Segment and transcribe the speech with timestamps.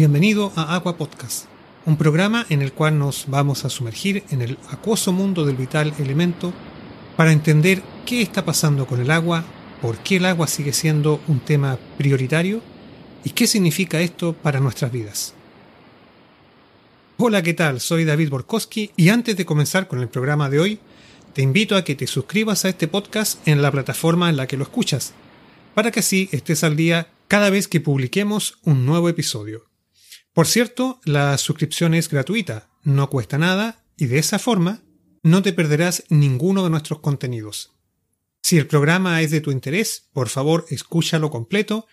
[0.00, 1.44] Bienvenido a Agua Podcast,
[1.84, 5.92] un programa en el cual nos vamos a sumergir en el acuoso mundo del vital
[5.98, 6.54] elemento
[7.18, 9.44] para entender qué está pasando con el agua,
[9.82, 12.62] por qué el agua sigue siendo un tema prioritario
[13.24, 15.34] y qué significa esto para nuestras vidas.
[17.18, 17.78] Hola, ¿qué tal?
[17.78, 20.80] Soy David Borkowski y antes de comenzar con el programa de hoy,
[21.34, 24.56] te invito a que te suscribas a este podcast en la plataforma en la que
[24.56, 25.12] lo escuchas,
[25.74, 29.69] para que así estés al día cada vez que publiquemos un nuevo episodio.
[30.32, 34.82] Por cierto, la suscripción es gratuita, no cuesta nada y de esa forma
[35.22, 37.72] no te perderás ninguno de nuestros contenidos.
[38.42, 41.86] Si el programa es de tu interés, por favor escúchalo completo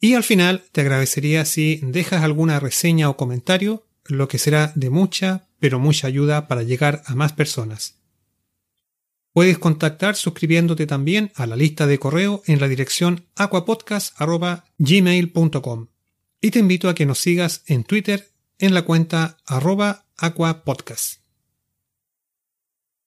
[0.00, 4.90] y al final te agradecería si dejas alguna reseña o comentario, lo que será de
[4.90, 8.02] mucha, pero mucha ayuda para llegar a más personas.
[9.32, 15.91] Puedes contactar suscribiéndote también a la lista de correo en la dirección aquapodcast.gmail.com
[16.42, 21.22] y te invito a que nos sigas en Twitter en la cuenta arroba aquapodcast.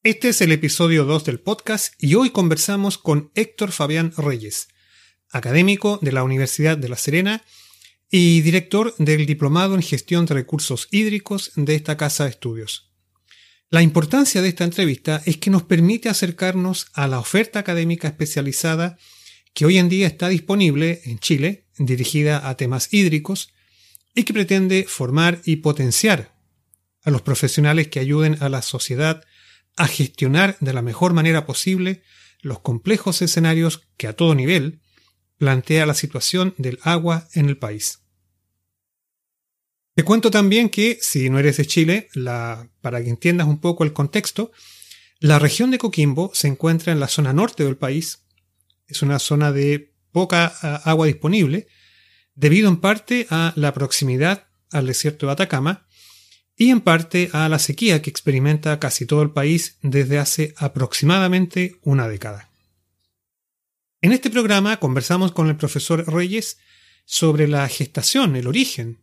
[0.04, 4.70] Este es el episodio 2 del podcast y hoy conversamos con Héctor Fabián Reyes,
[5.30, 7.44] académico de la Universidad de La Serena
[8.10, 12.94] y director del Diplomado en Gestión de Recursos Hídricos de esta casa de estudios.
[13.70, 18.98] La importancia de esta entrevista es que nos permite acercarnos a la oferta académica especializada
[19.56, 23.54] que hoy en día está disponible en Chile dirigida a temas hídricos
[24.14, 26.36] y que pretende formar y potenciar
[27.04, 29.24] a los profesionales que ayuden a la sociedad
[29.78, 32.04] a gestionar de la mejor manera posible
[32.42, 34.82] los complejos escenarios que a todo nivel
[35.38, 38.00] plantea la situación del agua en el país.
[39.96, 42.10] Te cuento también que, si no eres de Chile,
[42.82, 44.52] para que entiendas un poco el contexto,
[45.20, 48.25] la región de Coquimbo se encuentra en la zona norte del país.
[48.88, 50.48] Es una zona de poca
[50.86, 51.68] agua disponible,
[52.36, 55.88] debido en parte a la proximidad al desierto de Atacama
[56.56, 61.80] y en parte a la sequía que experimenta casi todo el país desde hace aproximadamente
[61.82, 62.50] una década.
[64.02, 66.60] En este programa conversamos con el profesor Reyes
[67.06, 69.00] sobre la gestación, el origen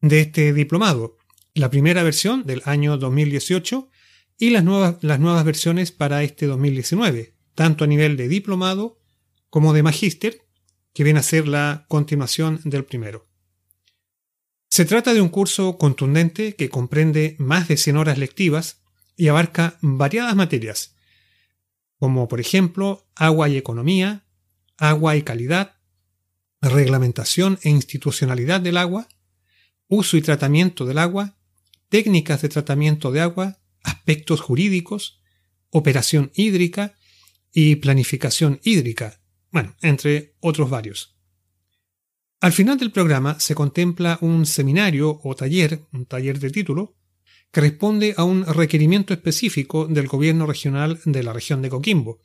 [0.00, 1.16] de este diplomado,
[1.54, 3.90] la primera versión del año 2018
[4.38, 8.99] y las nuevas, las nuevas versiones para este 2019, tanto a nivel de diplomado
[9.50, 10.46] como de magíster,
[10.92, 13.28] que viene a ser la continuación del primero.
[14.68, 18.82] Se trata de un curso contundente que comprende más de 100 horas lectivas
[19.16, 20.94] y abarca variadas materias,
[21.98, 24.24] como por ejemplo agua y economía,
[24.78, 25.76] agua y calidad,
[26.62, 29.08] reglamentación e institucionalidad del agua,
[29.88, 31.36] uso y tratamiento del agua,
[31.88, 35.20] técnicas de tratamiento de agua, aspectos jurídicos,
[35.70, 36.94] operación hídrica
[37.52, 39.19] y planificación hídrica,
[39.50, 41.16] bueno, entre otros varios.
[42.40, 46.96] Al final del programa se contempla un seminario o taller, un taller de título,
[47.52, 52.20] que responde a un requerimiento específico del gobierno regional de la región de Coquimbo,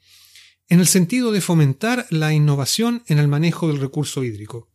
[0.69, 4.71] en el sentido de fomentar la innovación en el manejo del recurso hídrico.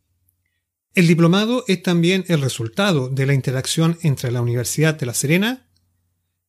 [0.93, 5.69] El diplomado es también el resultado de la interacción entre la Universidad de La Serena,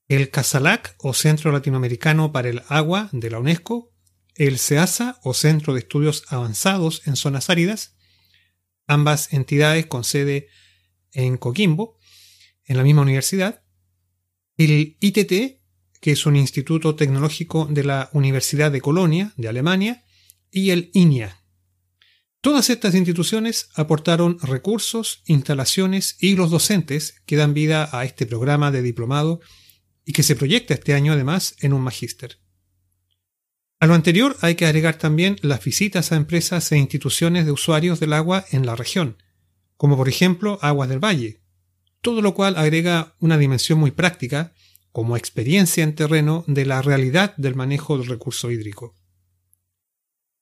[0.08, 3.91] el CASALAC o Centro Latinoamericano para el Agua de la UNESCO
[4.34, 7.96] el CEASA o Centro de Estudios Avanzados en Zonas Áridas,
[8.87, 10.49] ambas entidades con sede
[11.12, 11.99] en Coquimbo,
[12.64, 13.62] en la misma universidad,
[14.56, 15.61] el ITT,
[16.00, 20.05] que es un instituto tecnológico de la Universidad de Colonia, de Alemania,
[20.50, 21.38] y el INIA.
[22.40, 28.73] Todas estas instituciones aportaron recursos, instalaciones y los docentes que dan vida a este programa
[28.73, 29.40] de diplomado
[30.05, 32.41] y que se proyecta este año además en un magíster.
[33.82, 37.99] A lo anterior hay que agregar también las visitas a empresas e instituciones de usuarios
[37.99, 39.20] del agua en la región,
[39.76, 41.40] como por ejemplo Aguas del Valle,
[42.00, 44.55] todo lo cual agrega una dimensión muy práctica
[44.93, 48.94] como experiencia en terreno de la realidad del manejo del recurso hídrico.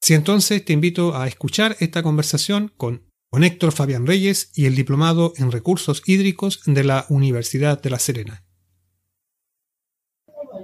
[0.03, 4.75] Si entonces te invito a escuchar esta conversación con, con Héctor Fabián Reyes y el
[4.75, 8.45] diplomado en recursos hídricos de la Universidad de La Serena.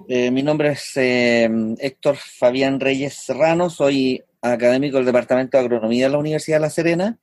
[0.09, 1.51] Eh, mi nombre es eh,
[1.81, 6.71] Héctor Fabián Reyes Serrano, soy académico del Departamento de Agronomía de la Universidad de La
[6.71, 7.19] Serena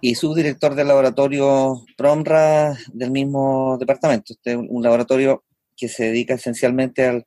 [0.00, 4.32] y subdirector del laboratorio PROMRA del mismo departamento.
[4.32, 5.44] Este es un laboratorio
[5.76, 7.24] que se dedica esencialmente al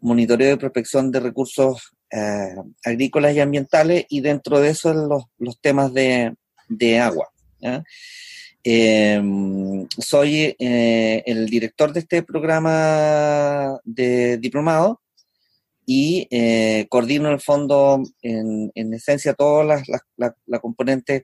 [0.00, 5.58] monitoreo y prospección de recursos eh, agrícolas y ambientales y dentro de eso los, los
[5.62, 6.34] temas de,
[6.68, 7.30] de agua.
[8.62, 15.00] Em, soy eh, el director de este programa de diplomado
[15.86, 20.02] y eh, coordino el fondo, en, esencia, todas las
[20.46, 21.22] la, componentes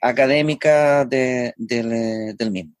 [0.00, 2.74] académica del mismo.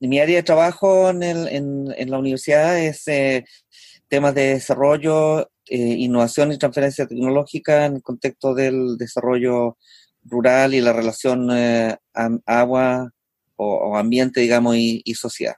[0.00, 3.04] Mi área de trabajo en, en la universidad es
[4.08, 9.76] temas de desarrollo, innovación y transferencia tecnológica en el contexto del desarrollo
[10.24, 11.50] rural y la relación
[12.46, 13.10] agua
[13.56, 15.56] o, ambiente, digamos, y, sociedad.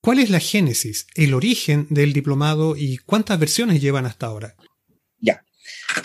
[0.00, 4.54] ¿Cuál es la génesis, el origen del diplomado y cuántas versiones llevan hasta ahora?
[5.18, 5.44] Ya.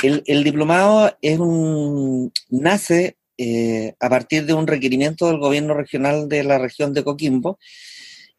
[0.03, 6.43] El, diplomado es un, nace eh, a partir de un requerimiento del gobierno regional de
[6.43, 7.57] la región de Coquimbo,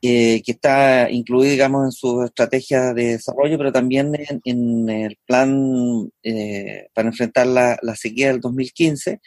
[0.08, 4.12] eh, que está incluido, digamos, en su estrategia de desarrollo, pero también
[4.44, 9.20] en, el plan eh, para enfrentar la, la, sequía del 2015,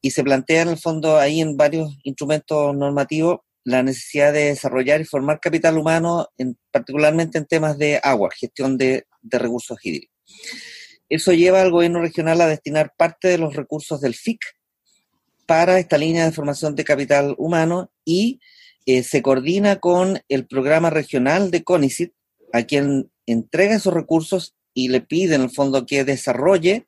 [0.00, 5.00] y se plantea en el fondo ahí en varios instrumentos normativos la necesidad de desarrollar
[5.00, 10.14] y formar capital humano, en, particularmente en temas de agua, gestión de, recursos hídricos.
[11.08, 14.38] Eso lleva al gobierno regional a destinar parte de los recursos del FIC
[15.46, 18.38] para esta línea de formación de capital humano y
[18.86, 22.12] eh, se coordina con el programa regional de CONICIT,
[22.52, 26.86] a quien entrega esos recursos y le pide en el fondo que desarrolle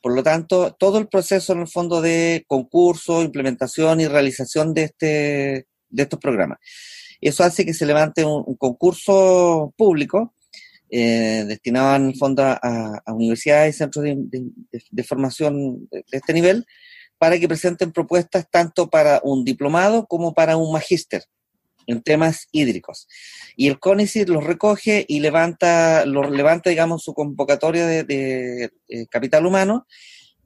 [0.00, 4.84] por lo tanto, todo el proceso en el fondo de concurso, implementación y realización de,
[4.84, 6.58] este, de estos programas.
[7.20, 10.34] Eso hace que se levante un, concurso público
[10.88, 16.64] eh, destinado en el fondo a, universidades y centros de, formación de, este nivel
[17.20, 21.22] para que presenten propuestas tanto para un diplomado como para un magíster
[21.86, 23.06] en temas hídricos.
[23.56, 28.70] Y el CONICIT los recoge y levanta, los levanta, digamos, su convocatoria de,
[29.10, 29.86] capital humano.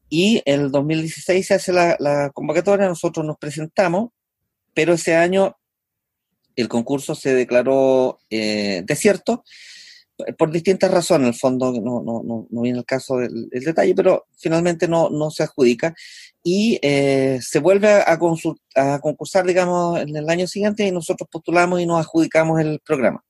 [0.08, 4.10] Y en el 2016 se hace la, convocatoria, nosotros nos presentamos,
[4.74, 5.56] pero ese año
[6.56, 9.44] el concurso se declaró eh, desierto
[10.38, 14.26] por distintas razones, en el fondo no, no, no, viene el caso del, detalle, pero
[14.36, 15.94] finalmente no, no se adjudica
[16.42, 21.80] y eh, se vuelve a, a, concursar, digamos, en el año siguiente y nosotros postulamos
[21.80, 23.24] y nos adjudicamos el programa.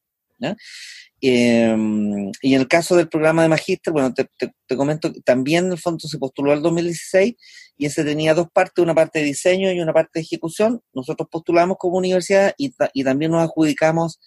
[1.21, 5.73] Em, y en el caso del programa de magíster, bueno, te, te, comento que también
[5.73, 7.35] el fondo se postuló el 2016
[7.79, 10.83] y ese tenía dos partes, una parte de diseño y una parte de ejecución.
[10.93, 14.21] Nosotros postulamos como universidad y, y también nos adjudicamos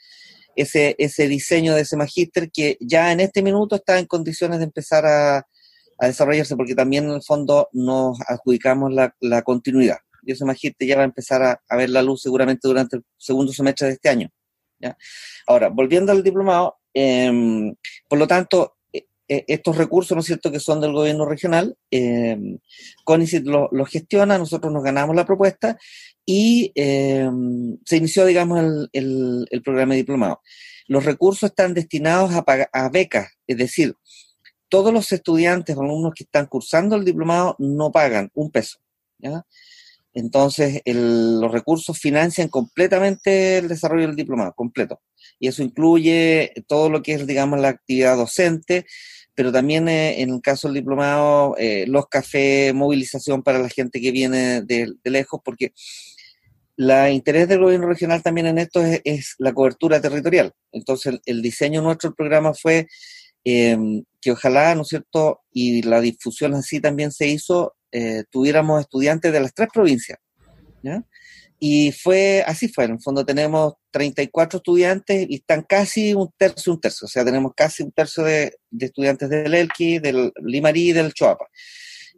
[0.57, 4.65] ese, ese diseño de ese magíster que ya en este minuto está en condiciones de
[4.65, 5.47] empezar a,
[5.99, 9.97] desarrollarse, porque también en el fondo nos adjudicamos la, continuidad.
[10.21, 13.51] Y ese magíster ya va a empezar a, ver la luz seguramente durante el segundo
[13.51, 14.29] semestre de este año.
[15.47, 17.73] Ahora, volviendo al diplomado, em,
[18.07, 18.76] por lo tanto,
[19.27, 22.37] estos recursos, ¿no es cierto?, que son del gobierno regional, eh,
[23.03, 25.77] CONICIT los lo gestiona, nosotros nos ganamos la propuesta
[26.25, 30.41] y em, se inició, digamos, el, el, programa de diplomado.
[30.87, 33.95] Los recursos están destinados a, a becas, es decir,
[34.69, 38.79] todos los estudiantes o alumnos que están cursando el diplomado no pagan un peso.
[40.13, 45.01] Entonces, los recursos financian completamente el desarrollo del diplomado, completo.
[45.39, 48.85] Y eso incluye todo lo que es, digamos, la actividad docente,
[49.37, 54.01] pero también eh, en el caso del diplomado, eh, los cafés, movilización para la gente
[54.01, 55.73] que viene de, lejos, porque
[56.75, 60.53] la interés del gobierno regional también en esto es, la cobertura territorial.
[60.71, 62.87] Entonces, el, diseño nuestro del programa fue
[63.43, 68.81] em, que ojalá, ¿no es cierto?, y la difusión así también se hizo, eh, tuviéramos
[68.81, 70.17] estudiantes de las tres provincias.
[70.81, 71.03] ¿ya?
[71.59, 76.73] Y fue, así fue, en el fondo tenemos 34 estudiantes y están casi un tercio,
[76.73, 80.89] un tercio, o sea, tenemos casi un tercio de, de estudiantes del Elqui, del Limarí
[80.89, 81.47] y del Choapa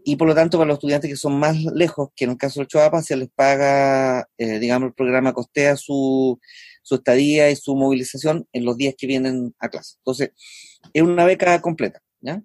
[0.04, 2.60] y por lo tanto para los estudiantes que son más lejos, que en el caso
[2.60, 6.40] del Choapa se les paga, eh, digamos, el programa costea su,
[6.82, 9.96] su estadía y su movilización en los días que vienen a clase.
[9.98, 10.32] Entonces,
[10.94, 12.02] es una beca completa.
[12.22, 12.42] ¿ya?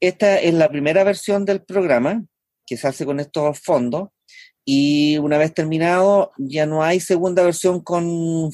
[0.00, 2.24] Esta es la primera versión del programa
[2.66, 4.08] que se hace con estos fondos
[4.64, 8.50] y una vez terminado ya no hay segunda versión con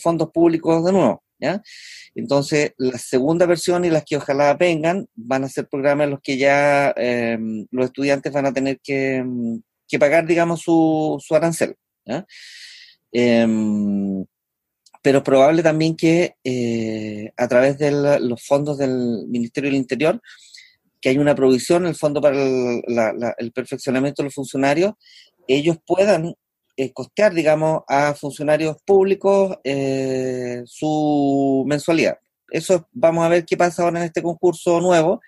[0.00, 1.22] fondos públicos de nuevo.
[2.14, 6.20] Entonces, la segunda versión y las que ojalá vengan van a ser programas en los
[6.20, 9.62] que ya em, los estudiantes van a tener que, em,
[9.98, 11.76] pagar, digamos, su, su arancel.
[13.12, 14.24] Em,
[15.02, 20.20] pero es probable también que eh, a través de los fondos del Ministerio del Interior,
[21.00, 24.94] que hay una provisión, el fondo para el perfeccionamiento de los funcionarios,
[25.48, 26.34] ellos puedan
[26.76, 32.18] eh, costear, digamos, a funcionarios públicos eh, su mensualidad.
[32.50, 35.20] Eso vamos a ver qué pasa ahora en este concurso nuevo,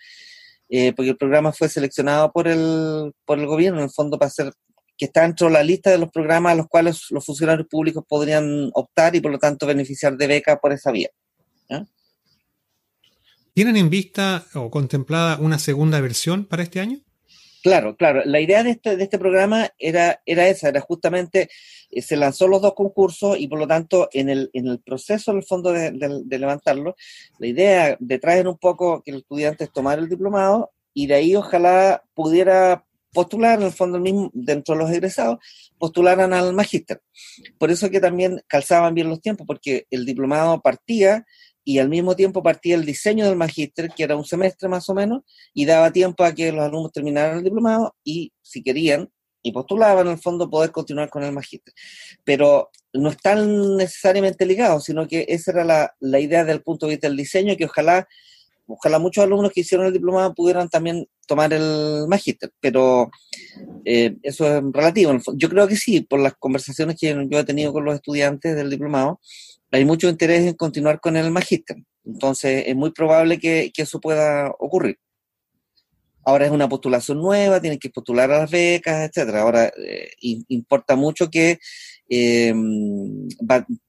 [0.68, 4.30] eh, porque el programa fue seleccionado por el, por el gobierno, en el fondo, para
[4.30, 4.52] ser
[4.96, 8.04] que está dentro de la lista de los programas a los cuales los funcionarios públicos
[8.06, 11.08] podrían optar y por lo tanto beneficiar de beca por esa vía.
[13.54, 17.00] ¿Tienen en vista o contemplada una segunda versión para este año?
[17.62, 18.22] Claro, claro.
[18.24, 21.50] La idea de este, de este programa era, era esa, era justamente,
[21.90, 25.30] eh, se lanzó los dos concursos y por lo tanto en el, en el proceso,
[25.30, 26.96] en el fondo de, de, levantarlo,
[27.38, 31.36] la idea detrás era un poco que los estudiantes tomaran el diplomado y de ahí
[31.36, 35.38] ojalá pudiera postular, en el fondo mismo, dentro de los egresados,
[35.78, 37.02] postularan al magíster.
[37.58, 41.26] Por eso que también calzaban bien los tiempos, porque el diplomado partía
[41.64, 44.94] y al mismo tiempo partía el diseño del magíster, que era un semestre más o
[44.94, 49.10] menos, y daba tiempo a que los alumnos terminaran el diplomado y, si querían,
[49.42, 51.74] y postulaban en el fondo poder continuar con el magíster.
[52.24, 56.92] Pero no están necesariamente ligados, sino que esa era la, la idea del punto de
[56.92, 58.08] vista del diseño, que ojalá
[58.70, 63.10] ojalá muchos alumnos que hicieron el diplomado pudieran también tomar el magíster, pero
[63.84, 65.12] eh, eso es relativo.
[65.34, 68.70] Yo creo que sí, por las conversaciones que yo he tenido con los estudiantes del
[68.70, 69.20] diplomado,
[69.70, 71.76] hay mucho interés en continuar con el magíster.
[72.04, 74.98] Entonces, es muy probable que, eso pueda ocurrir.
[76.24, 79.42] Ahora es una postulación nueva, tienen que postular a las becas, etcétera.
[79.42, 81.58] Ahora eh, importa mucho que
[82.10, 82.52] eh,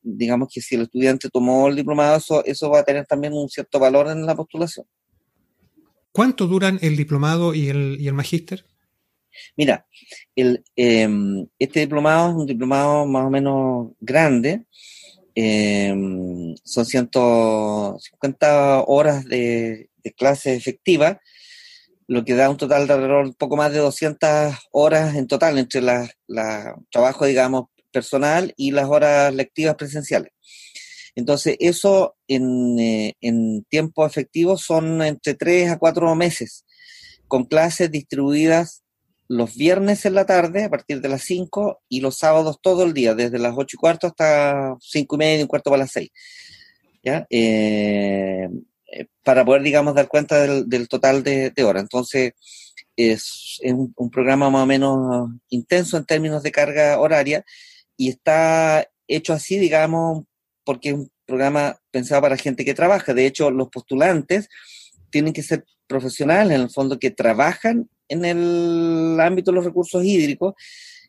[0.01, 3.49] digamos que si el estudiante tomó el diplomado, eso, eso va a tener también un
[3.49, 4.85] cierto valor en la postulación.
[6.11, 8.65] ¿Cuánto duran el diplomado y el, y el magíster?
[9.55, 9.85] Mira,
[10.35, 14.65] el, em, este diplomado es un diplomado más o menos grande.
[15.35, 21.21] Em, son 150 horas de, clase efectiva,
[22.07, 25.57] lo que da un total de alrededor un poco más de 200 horas en total
[25.57, 30.31] entre los la, trabajo, digamos, personal y las horas lectivas presenciales.
[31.15, 36.65] Entonces, eso en, eh, en tiempo efectivo son entre tres a cuatro meses,
[37.27, 38.83] con clases distribuidas
[39.31, 42.93] los viernes en la tarde a partir de las 5 y los sábados todo el
[42.93, 46.09] día, desde las 8 y cuarto hasta 5 y media, un cuarto para las 6.
[47.01, 47.25] ¿ya?
[47.29, 48.49] Eh,
[48.91, 51.83] eh, para poder, digamos, dar cuenta del, total de, horas.
[51.83, 52.33] Entonces,
[52.97, 57.45] es, un, un, programa más o menos intenso en términos de carga horaria
[58.01, 60.23] y está hecho así, digamos,
[60.63, 63.13] porque es un programa pensado para gente que trabaja.
[63.13, 64.49] De hecho, los postulantes
[65.11, 70.03] tienen que ser profesionales, en el fondo, que trabajan en el ámbito de los recursos
[70.03, 70.55] hídricos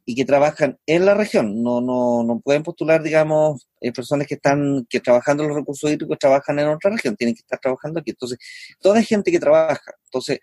[0.04, 1.62] y que trabajan en la región.
[1.62, 5.90] No, no, no pueden postular, digamos, eh, personas que están que trabajando en los recursos
[5.90, 8.10] hídricos trabajan en otra región, tienen que estar trabajando aquí.
[8.10, 8.38] Entonces,
[8.82, 9.94] toda gente que trabaja.
[10.04, 10.40] Entonces,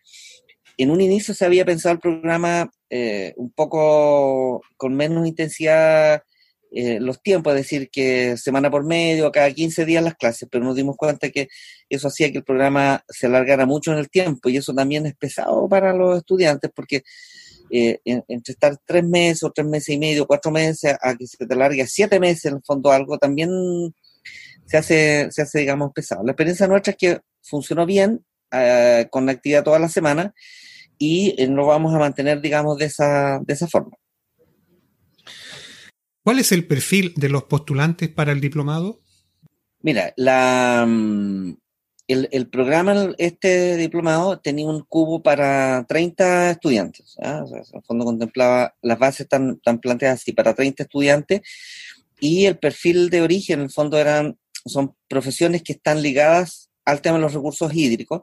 [0.77, 6.24] en un inicio se había pensado el programa eh, un poco con menos intensidad
[6.72, 10.64] eh, los tiempos, es decir, que semana por medio, cada 15 días las clases, pero
[10.64, 11.48] nos dimos cuenta que
[11.90, 15.16] eso hacía que el programa se alargara mucho en el tiempo y eso también es
[15.16, 17.04] pesado para los estudiantes porque
[17.72, 21.46] eh, entre estar tres meses o tres meses y medio, cuatro meses, a que se
[21.46, 23.50] te alargue a siete meses en el fondo algo, también
[24.66, 26.24] se hace, se hace, digamos, pesado.
[26.24, 30.34] La experiencia nuestra es que funcionó bien, eh, con la actividad toda la semana
[30.98, 33.96] y lo vamos a mantener, digamos, de esa, de esa forma.
[36.30, 39.00] ¿Cuál es el perfil de los postulantes para el diplomado?
[39.82, 40.14] Mira,
[40.86, 41.54] mm,
[42.08, 47.16] el, programa, este diplomado, tenía un cubo para 30 estudiantes.
[47.24, 47.44] ¿ah?
[47.52, 51.42] en el fondo contemplaba, las bases están, planteadas así, para 30 estudiantes,
[52.20, 57.02] y el perfil de origen, en el fondo, eran, son profesiones que están ligadas al
[57.02, 58.22] tema de los recursos hídricos,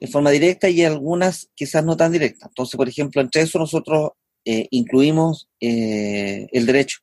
[0.00, 2.48] de forma directa y algunas quizás no tan directas.
[2.48, 4.12] Entonces, por ejemplo, entre eso nosotros
[4.46, 7.00] eh, incluimos eh, el derecho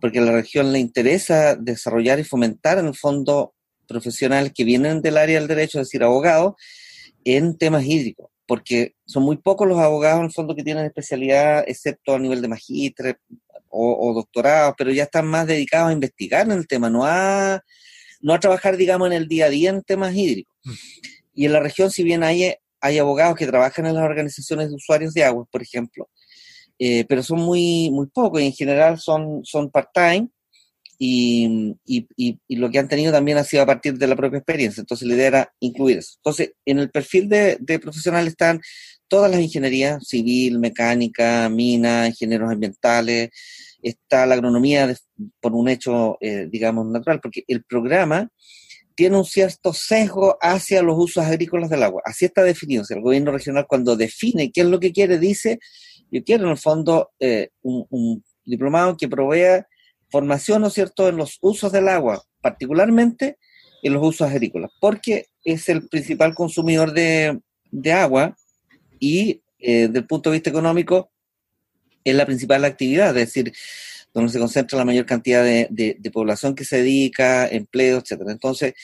[0.00, 3.54] porque a la región le interesa desarrollar y fomentar en el fondo
[3.86, 6.54] profesionales que vienen del área del derecho, es decir, abogados,
[7.24, 11.64] en temas hídricos, porque son muy pocos los abogados en el fondo que tienen especialidad,
[11.66, 13.18] excepto a nivel de magíster
[13.68, 17.62] o, doctorado, pero ya están más dedicados a investigar en el tema, no a,
[18.20, 20.54] no a trabajar, digamos, en el día a día en temas hídricos.
[20.64, 20.72] Mm.
[21.34, 24.76] Y en la región, si bien hay, hay abogados que trabajan en las organizaciones de
[24.76, 26.08] usuarios de agua, por ejemplo,
[26.78, 30.28] eh, pero son muy, muy pocos y en general son, son part-time
[30.98, 34.80] y, y, lo que han tenido también ha sido a partir de la propia experiencia.
[34.80, 36.14] Entonces la idea era incluir eso.
[36.16, 38.60] Entonces, en el perfil de, de profesional están
[39.08, 43.30] todas las ingenierías, civil, mecánica, mina, ingenieros ambientales,
[43.82, 44.94] está la agronomía
[45.40, 48.30] por un hecho, eh, digamos, natural, porque el programa
[48.94, 52.02] tiene un cierto sesgo hacia los usos agrícolas del agua.
[52.04, 52.82] Así está definido.
[52.88, 55.58] el gobierno regional cuando define qué es lo que quiere, dice
[56.10, 59.66] yo quiero en el fondo eh, un, diplomado que provea
[60.10, 63.38] formación, ¿no es cierto?, en los usos del agua, particularmente
[63.82, 67.40] en los usos agrícolas, porque es el principal consumidor de,
[67.92, 68.36] agua
[68.98, 71.10] y eh, desde el punto de vista económico
[72.04, 73.52] es la principal actividad, es decir,
[74.14, 78.32] donde se concentra la mayor cantidad de, de, población que se dedica, empleo, etcétera.
[78.32, 78.74] Entonces,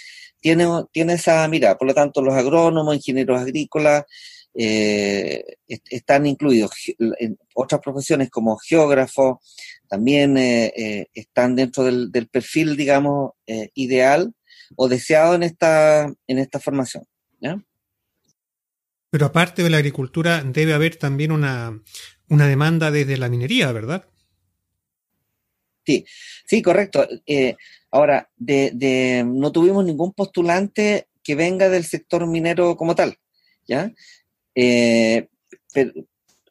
[0.40, 1.78] tiene, tiene esa mirada.
[1.78, 4.04] Por lo tanto, los agrónomos, ingenieros agrícolas,
[4.54, 6.70] eh, están incluidos.
[6.98, 9.40] En otras profesiones como geógrafo
[9.88, 13.32] también eh, están dentro del, perfil, digamos,
[13.74, 14.32] ideal
[14.76, 17.04] o deseado en esta, en esta formación.
[19.10, 21.78] Pero aparte de la agricultura, debe haber también una,
[22.28, 24.08] una demanda desde la minería, ¿verdad?
[25.84, 26.06] Sí,
[26.46, 27.06] sí, correcto.
[27.26, 27.56] Eh,
[27.90, 33.18] ahora, de, no tuvimos ningún postulante que venga del sector minero como tal,
[33.66, 33.92] ¿ya?
[34.54, 35.28] Eh,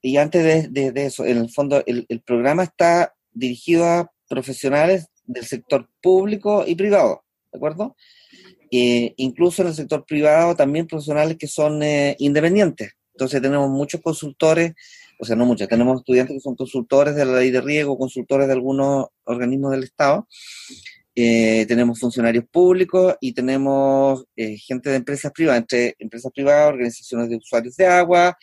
[0.01, 5.89] y antes de, eso, en el fondo, el, programa está dirigido a profesionales del sector
[6.01, 7.96] público y privado, ¿de acuerdo?
[8.72, 11.81] Eh, incluso en el sector privado también profesionales que son
[12.17, 12.93] independientes.
[13.13, 14.74] Entonces tenemos muchos consultores
[15.22, 18.48] o sea, no muchas, tenemos estudiantes que son consultores de la ley de riego, consultores
[18.48, 20.27] de algunos organismos del Estado,
[21.13, 27.30] eh, tenemos funcionarios públicos y tenemos eh, gente de empresas privadas, entre empresas privadas, organizaciones
[27.30, 28.38] de usuarios de agua,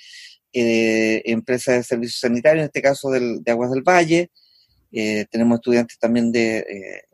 [0.52, 4.30] eh, empresas de servicios sanitarios, en este caso de Aguas del Valle,
[4.90, 6.64] tenemos estudiantes también de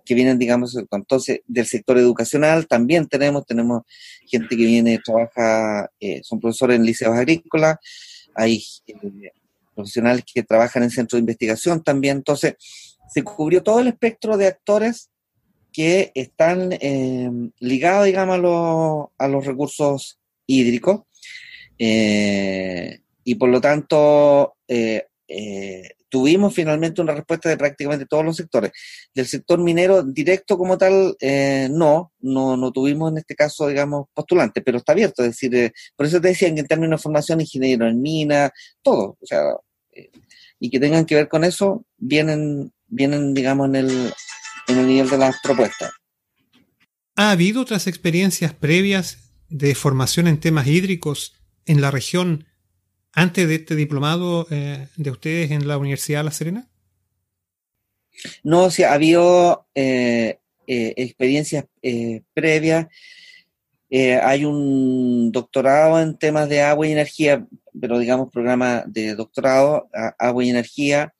[0.04, 3.82] que vienen, digamos, entonces del sector educacional, también tenemos, tenemos
[4.26, 5.90] gente que viene, trabaja,
[6.22, 7.78] son profesores en liceos agrícolas,
[8.36, 8.62] hay
[9.74, 12.18] profesionales que trabajan en centros de investigación también.
[12.18, 12.54] Entonces,
[13.12, 15.10] se cubrió todo el espectro de actores
[15.74, 21.00] que están eh, ligados, digamos, a, los recursos hídricos.
[21.76, 25.04] Eh, y por lo tanto, eh,
[26.08, 28.70] tuvimos finalmente una respuesta de prácticamente todos los sectores.
[29.12, 31.16] Del sector minero directo como tal,
[31.70, 35.24] no, no, no tuvimos en este caso, digamos, postulantes, pero está abierto.
[35.24, 39.18] Es decir, por eso te decían que en términos de formación, ingeniero en mina, todo.
[39.20, 39.42] O sea,
[40.60, 44.12] y que tengan que ver con eso, vienen, vienen digamos, en el,
[44.68, 45.92] en el nivel de las propuestas.
[47.16, 51.34] ¿Ha habido otras experiencias previas de formación en temas hídricos
[51.66, 52.46] en la región
[53.12, 56.68] antes de este diplomado eh, de ustedes en la Universidad de La Serena?
[58.42, 61.66] No, o sea, ha habido eh, eh, experiencias
[62.32, 62.86] previas.
[63.90, 67.46] hay un doctorado en temas de agua y energía
[67.80, 71.13] pero digamos programa de doctorado, agua y energía,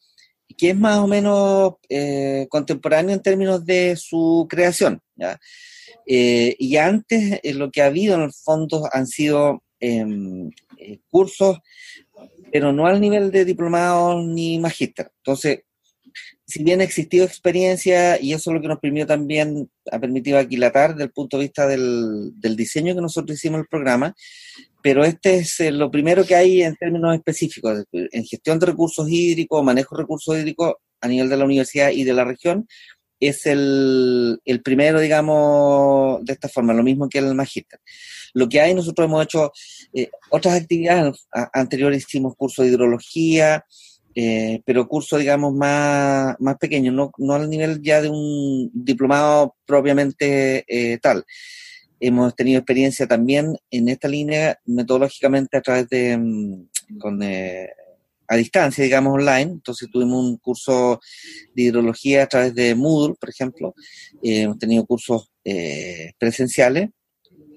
[0.57, 5.01] que es más o menos eh, contemporáneo en términos de su creación.
[6.07, 10.51] Eh, y antes eh, lo que ha habido en el fondo han sido em,
[11.11, 11.59] cursos,
[12.53, 15.11] pero no al nivel de diplomado ni magíster.
[15.19, 15.61] Entonces,
[16.47, 20.39] si bien ha existido experiencia, y eso es lo que nos permitió también, ha permitido
[20.39, 24.15] aquilatar desde el punto de vista del, del diseño que nosotros hicimos el programa,
[24.85, 29.09] pero este es eh, lo primero que hay en términos específicos, en gestión de recursos
[29.09, 32.69] hídricos, manejo de recursos hídricos a nivel de la universidad y de la región,
[33.19, 37.81] es el, primero, digamos, de esta forma, lo mismo que el magíster.
[38.35, 39.53] Lo que hay, nosotros hemos hecho
[39.95, 43.65] eh, otras actividades, anteriores hicimos curso de hidrología,
[44.15, 49.57] eh, pero curso, digamos, más, más pequeño, no, no al nivel ya de un diplomado
[49.65, 50.67] propiamente
[51.01, 51.25] tal
[52.01, 57.71] hemos tenido experiencia también en esta línea metodológicamente a través de, mm, con, eh,
[58.27, 59.53] a distancia, digamos, online.
[59.53, 61.01] Entonces tuvimos un curso
[61.55, 63.75] de hidrología a través de Moodle, por ejemplo.
[64.23, 66.91] Eh, hemos tenido cursos eh, presenciales,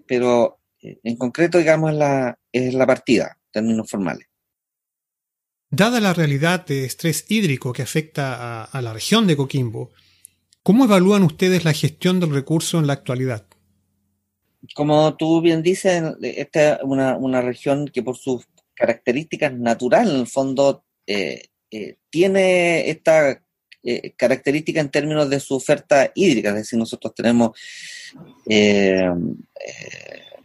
[0.05, 4.27] pero en concreto, digamos, la, es la partida, términos formales.
[5.69, 9.91] Dada la realidad de estrés hídrico que afecta a la región de Coquimbo,
[10.63, 13.47] ¿cómo evalúan ustedes la gestión del recurso en la actualidad?
[14.75, 20.27] Como tú bien dices, esta es una, región que por sus características naturales, en el
[20.27, 23.41] fondo, eh, eh, tiene esta
[23.83, 27.51] eh, característica en términos de su oferta hídrica, es decir, nosotros tenemos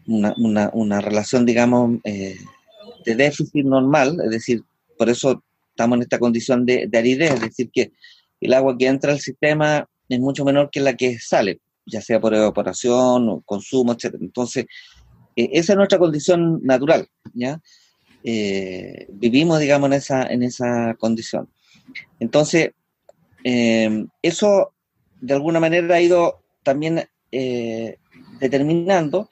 [0.07, 4.63] una, una, relación, digamos, de déficit normal, es decir,
[4.99, 7.93] por eso estamos en esta condición de aridez, es decir, que
[8.41, 12.21] el agua que entra al sistema es mucho menor que la que sale ya sea
[12.21, 14.17] por evaporación o consumo, etc.
[14.21, 14.67] Entonces,
[15.37, 17.61] eh, esa es nuestra condición natural, ¿ya?
[18.25, 21.49] Eh, vivimos, digamos, en esa, en esa condición.
[22.21, 22.71] Entonces,
[23.45, 24.73] eh, eso
[25.21, 27.05] de alguna manera ha ido también
[28.41, 29.31] determinando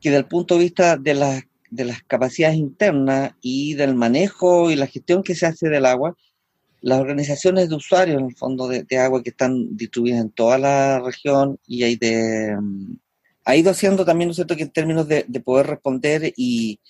[0.00, 4.70] que desde el punto de vista de las, de las capacidades internas y del manejo
[4.70, 6.16] y la gestión que se hace del agua,
[6.82, 11.00] las organizaciones de usuarios, en el fondo de, agua, que están distribuidas en toda la
[11.00, 12.96] región y hay de, mm,
[13.44, 16.80] ha ido haciendo también, ¿no cierto?, que en términos de, poder responder y,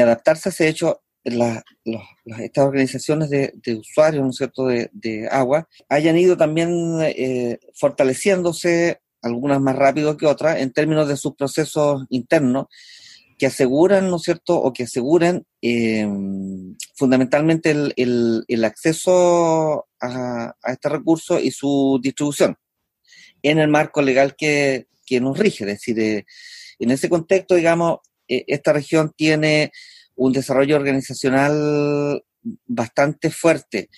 [0.00, 6.98] adaptarse a ese hecho, estas organizaciones de, usuarios, ¿no cierto?, de, agua, hayan ido también
[7.02, 12.66] eh, fortaleciéndose, algunas más rápido que otras, en términos de sus procesos internos,
[13.40, 21.40] que aseguran, ¿no es cierto?, o que aseguran em, fundamentalmente el, acceso a, este recurso
[21.40, 22.58] y su distribución
[23.42, 24.86] en el marco legal que,
[25.22, 25.64] nos rige.
[25.64, 26.24] Es decir, eh,
[26.78, 29.72] en ese contexto, digamos, e, esta región tiene
[30.16, 32.22] un desarrollo organizacional
[32.66, 33.88] bastante fuerte.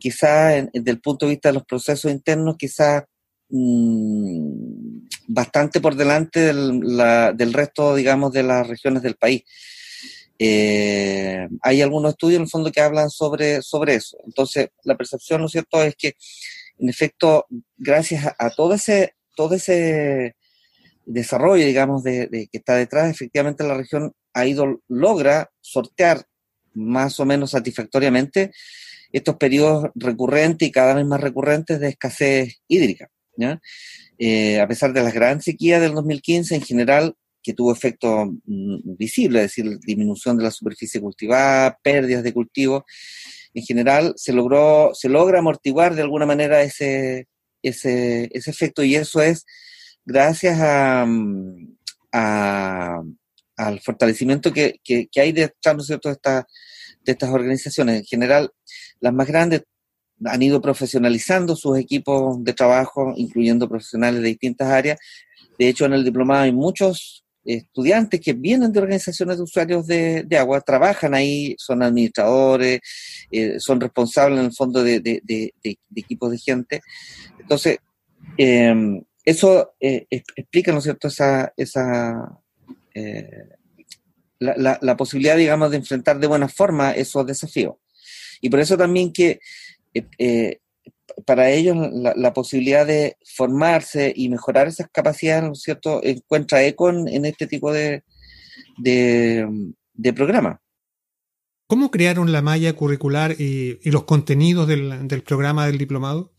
[0.00, 3.04] Quizás desde el punto de vista de los procesos internos, quizás
[3.48, 9.42] mm, bastante por delante del, resto, digamos, de las regiones del país.
[10.38, 14.18] Eh, hay algunos estudios en el fondo que hablan sobre, sobre eso.
[14.26, 16.14] Entonces, la percepción, ¿no es cierto?, es que,
[16.78, 20.36] en efecto, gracias a, todo ese, todo ese
[21.06, 26.26] desarrollo, digamos, de, que está detrás, efectivamente la región ha ido, logra sortear
[26.74, 28.52] más o menos satisfactoriamente
[29.12, 33.08] estos periodos recurrentes y cada vez más recurrentes de escasez hídrica.
[34.18, 38.96] Eh, a pesar de la gran sequía del 2015, en general, que tuvo efecto mm,
[38.96, 42.84] visible, es decir, disminución de la superficie cultivada, pérdidas de cultivo,
[43.54, 47.28] en general se logró, se logra amortiguar de alguna manera ese,
[47.62, 49.46] ese, ese efecto y eso es
[50.04, 51.76] gracias a, mm,
[52.12, 54.80] al fortalecimiento que,
[55.16, 56.16] hay detrás, ¿no cierto?, de,
[57.04, 58.00] de estas organizaciones.
[58.00, 58.50] En general,
[59.00, 59.62] las más grandes
[60.24, 64.98] han ido profesionalizando sus equipos de trabajo, incluyendo profesionales de distintas áreas.
[65.58, 70.26] De hecho, en el diplomado hay muchos estudiantes que vienen de organizaciones de usuarios de,
[70.38, 72.80] agua, trabajan ahí, son administradores,
[73.30, 75.52] eh, son responsables en el fondo de,
[75.94, 76.80] equipos de gente.
[77.38, 77.78] Entonces,
[78.36, 82.40] em, eso eh, explica, ¿no es cierto?, esa, esa
[82.94, 83.48] eh,
[84.38, 87.76] la, posibilidad, digamos, de enfrentar de buena forma esos desafíos.
[88.40, 89.40] Y por eso también que
[89.98, 90.60] eh, eh,
[91.24, 96.90] para ellos la, posibilidad de formarse y mejorar esas capacidades, ¿no es cierto?, encuentra eco
[96.90, 98.02] en, este tipo de,
[98.78, 100.60] de, programa.
[101.66, 106.32] ¿Cómo crearon la malla curricular y, los contenidos del, del, programa del diplomado?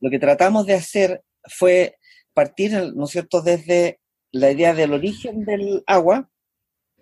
[0.00, 1.96] Lo que tratamos de hacer fue
[2.34, 4.00] partir, ¿no es cierto?, desde
[4.32, 6.28] la idea del origen del agua,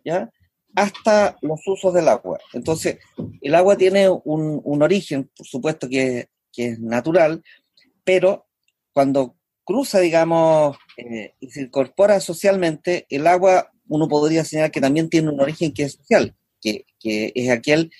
[0.04, 0.30] ¿ya?
[0.74, 2.38] Hasta los usos del agua.
[2.52, 2.98] Entonces,
[3.40, 7.42] el agua tiene un, origen, por supuesto que, es natural,
[8.04, 8.46] pero
[8.92, 15.08] cuando cruza, digamos, eh, y se incorpora socialmente, el agua, uno podría señalar que también
[15.08, 17.90] tiene un origen que es social, que, es aquel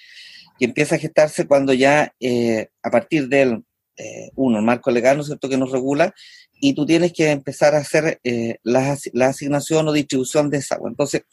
[0.59, 3.65] que empieza a gestarse cuando ya, eh, a partir del,
[3.97, 6.15] eh, uno, el marco legal, ¿no es cierto?, que nos regula,
[6.61, 8.21] y tú tienes que empezar a hacer
[8.63, 10.89] la, la asignación o distribución de esa agua.
[10.89, 11.25] Entonces,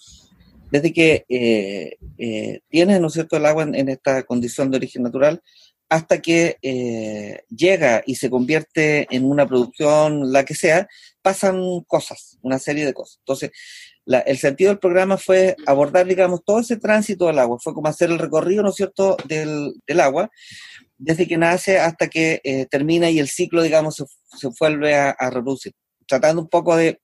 [0.72, 5.44] desde que eh, eh, tienes, ¿no cierto?, el agua en, esta condición de origen natural,
[5.90, 10.88] hasta que eh, llega y se convierte en una producción, la que sea,
[11.22, 13.18] pasan cosas, una serie de cosas.
[13.20, 13.52] Entonces,
[14.06, 18.10] el sentido del programa fue abordar, digamos, todo ese tránsito del agua, fue como hacer
[18.10, 20.32] el recorrido, ¿no es cierto?, del, agua,
[20.98, 25.74] desde que nace hasta que termina y el ciclo, digamos, se, vuelve a, a, reproducir.
[26.08, 27.00] Tratando un poco de,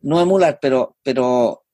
[0.00, 1.67] no emular, pero, pero eh,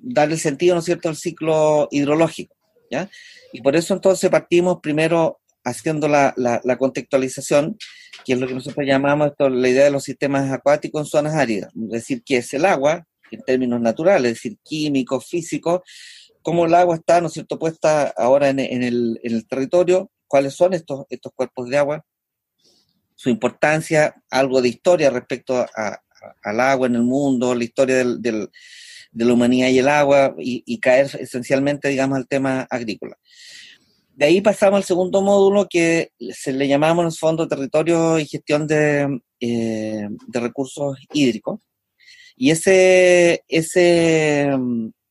[0.00, 2.56] darle sentido, ¿no es cierto?, al ciclo hidrológico,
[2.90, 3.10] ¿ya?
[3.52, 7.76] Y por eso entonces partimos primero haciendo la, la, contextualización,
[8.24, 11.34] que es lo que nosotros llamamos esto, la idea de los sistemas acuáticos en zonas
[11.34, 15.82] áridas, es decir, qué es el agua en términos naturales, es decir, químicos, físicos,
[16.42, 20.10] cómo el agua está, ¿no es cierto?, puesta ahora en, en, el, en el, territorio,
[20.26, 22.04] cuáles son estos, estos cuerpos de agua,
[23.14, 26.00] su importancia, algo de historia respecto a,
[26.42, 28.48] al agua en el mundo, la historia del, del
[29.10, 33.16] de la humanidad y el agua y, caer esencialmente, digamos, al tema agrícola.
[34.14, 38.26] De ahí pasamos al segundo módulo que se le llamamos en el fondo territorio y
[38.26, 41.60] gestión de, eh, de recursos hídricos.
[42.36, 44.50] Y ese, ese,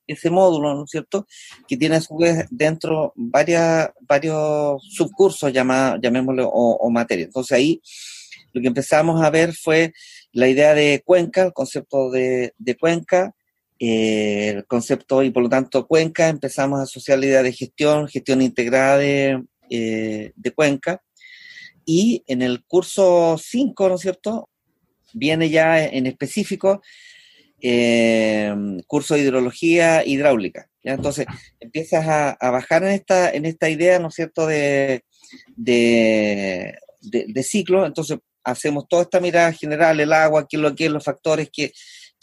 [0.06, 1.28] ese módulo, ¿no es cierto?,
[1.68, 7.28] que tiene a su vez dentro varios subcursos, llamémosle, o, o materias.
[7.28, 7.82] Entonces ahí
[8.54, 9.94] lo que empezamos a ver fue
[10.32, 13.36] la idea de cuenca, el concepto de, de cuenca,
[13.80, 18.08] eh, el concepto y por lo tanto Cuenca, empezamos a asociar la idea de gestión,
[18.08, 21.04] gestión integrada de, eh, Cuenca.
[21.86, 24.50] Y en el curso 5, ¿no es cierto?
[25.14, 26.82] Viene ya en específico
[27.62, 28.54] eh,
[28.88, 30.70] curso de hidrología hidráulica.
[30.84, 31.26] Entonces
[31.60, 35.04] empiezas a, bajar en esta, en esta idea, ¿no es cierto?, de,
[35.56, 37.86] de, de, ciclo.
[37.86, 41.50] Entonces hacemos toda esta mirada general, el agua, qué es lo que es, los factores
[41.52, 41.74] que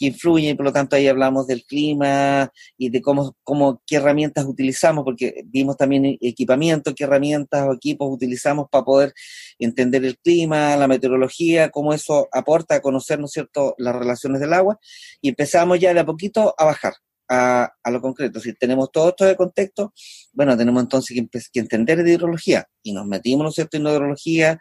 [0.05, 4.45] que influyen, por lo tanto ahí hablamos del clima y de cómo, cómo, qué herramientas
[4.45, 9.15] utilizamos, porque vimos también equipamiento, qué herramientas o equipos utilizamos para poder
[9.59, 14.41] entender el clima, la meteorología, cómo eso aporta a conocer, ¿no es cierto?, las relaciones
[14.41, 14.79] del agua,
[15.21, 16.95] y empezamos ya de a poquito a bajar.
[17.29, 18.39] a, lo concreto.
[18.39, 19.95] Si tenemos todo esto de contexto,
[20.35, 21.17] bueno, tenemos entonces
[21.53, 22.69] que, entender de hidrología.
[22.83, 24.61] Y nos metimos, ¿no es cierto?, en hidrología,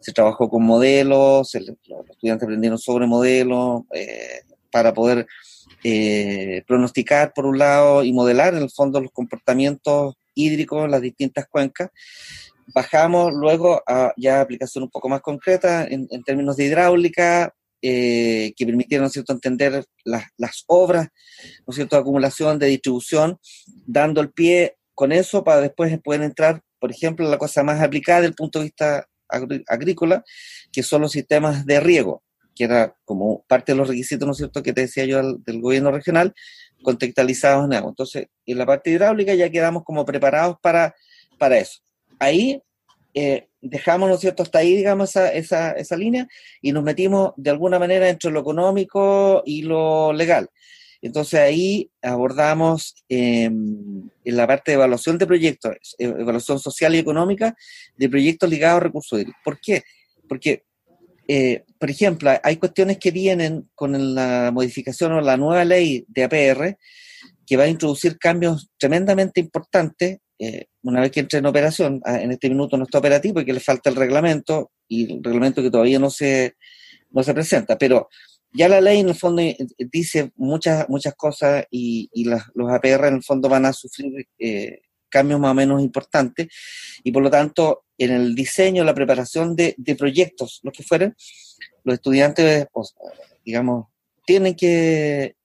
[0.00, 5.26] se trabajó con modelos, los estudiantes aprendieron sobre modelos eh, para poder
[5.84, 11.00] eh, pronosticar, por un lado, y modelar, en el fondo, los comportamientos hídricos en las
[11.00, 11.90] distintas cuencas.
[12.74, 18.66] Bajamos luego a ya aplicación un poco más concreta en, términos de hidráulica, eh, que
[18.66, 21.08] permitieron cierto?, entender las, las obras,
[21.66, 23.38] ¿no cierto?, de acumulación, de distribución,
[23.86, 28.20] dando el pie con eso para después poder entrar, por ejemplo, la cosa más aplicada
[28.20, 29.08] desde el punto de vista
[29.66, 30.24] agrícola,
[30.72, 32.22] que son los sistemas de riego,
[32.58, 35.60] que era como parte de los requisitos, ¿no es cierto?, que te decía yo del,
[35.60, 36.34] gobierno regional,
[36.82, 37.90] contextualizados en agua.
[37.90, 40.92] Entonces, en la parte hidráulica ya quedamos como preparados para,
[41.38, 41.78] para eso.
[42.18, 42.60] Ahí
[43.14, 46.26] eh, dejamos, ¿no es cierto?, hasta ahí, digamos, esa, esa, línea
[46.60, 50.50] y nos metimos de alguna manera entre lo económico y lo legal.
[51.00, 56.98] Entonces ahí abordamos em, en la parte de evaluación de proyectos, e, evaluación social y
[56.98, 57.56] económica
[57.96, 59.40] de proyectos ligados a recursos hídricos.
[59.44, 59.84] ¿Por qué?
[60.28, 60.64] Porque,
[61.28, 66.24] eh, por ejemplo, hay cuestiones que vienen con la modificación o la nueva ley de
[66.24, 66.78] APR
[67.46, 72.20] que va a introducir cambios tremendamente importantes eh, una vez que entre en operación, ah,
[72.20, 75.62] en este minuto no está operativo y que le falta el reglamento, y el reglamento
[75.62, 76.54] que todavía no se,
[77.10, 78.08] no se presenta, pero
[78.52, 79.56] ya la ley en el fondo eh,
[79.90, 85.40] dice muchas, muchas cosas y, los APR en el fondo van a sufrir eh, cambios
[85.40, 86.48] más o menos importantes.
[87.02, 91.14] Y por lo tanto en el diseño, la preparación de, proyectos, los que fueren,
[91.84, 92.66] los estudiantes,
[93.44, 93.86] digamos,
[94.24, 95.36] tienen que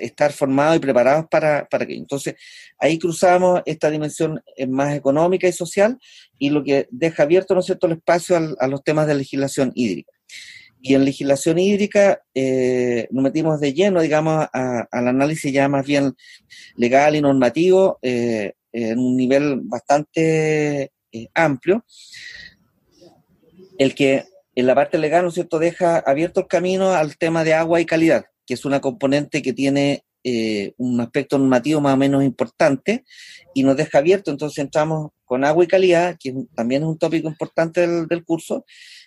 [0.00, 1.94] estar formados y preparados para, para que.
[1.94, 2.34] Entonces,
[2.78, 5.98] ahí cruzamos esta dimensión eh, más económica y social
[6.38, 9.72] y lo que deja abierto, ¿no es cierto?, el espacio a, los temas de legislación
[9.74, 10.12] hídrica.
[10.82, 16.14] Y en legislación hídrica eh, nos metimos de lleno, digamos, al análisis ya más bien
[16.76, 20.92] legal y normativo eh, en un nivel bastante
[21.34, 21.84] amplio,
[23.78, 27.44] el que en la parte legal, ¿no es cierto?, deja abierto el camino al tema
[27.44, 31.94] de agua y calidad que es una componente que tiene eh, un aspecto normativo más
[31.94, 33.04] o menos importante
[33.54, 34.32] y nos deja abierto.
[34.32, 38.64] Entonces entramos con agua y calidad, que también es un tópico importante del, curso,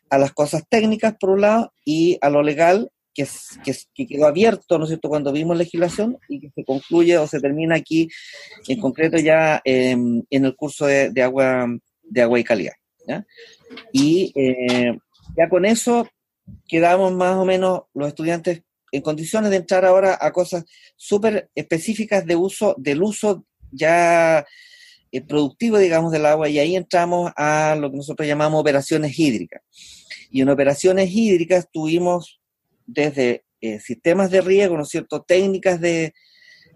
[0.09, 3.27] a las cosas técnicas por un lado y a lo legal, que,
[3.93, 7.41] que, quedó abierto, ¿no es cierto?, cuando vimos legislación y que se concluye o se
[7.41, 8.07] termina aquí,
[8.69, 11.67] en concreto ya em, en el curso de, agua,
[12.03, 12.73] de agua y calidad.
[13.91, 14.97] Y eh,
[15.37, 16.07] ya con eso
[16.67, 18.61] quedamos más o menos los estudiantes
[18.91, 24.45] en condiciones de entrar ahora a cosas súper específicas de uso, del uso ya
[25.11, 29.61] eh, productivo, digamos, del agua, y ahí entramos a lo que nosotros llamamos operaciones hídricas.
[30.29, 32.39] Y en operaciones hídricas tuvimos
[32.85, 36.13] desde eh, sistemas de riego, ¿no es cierto?, técnicas de,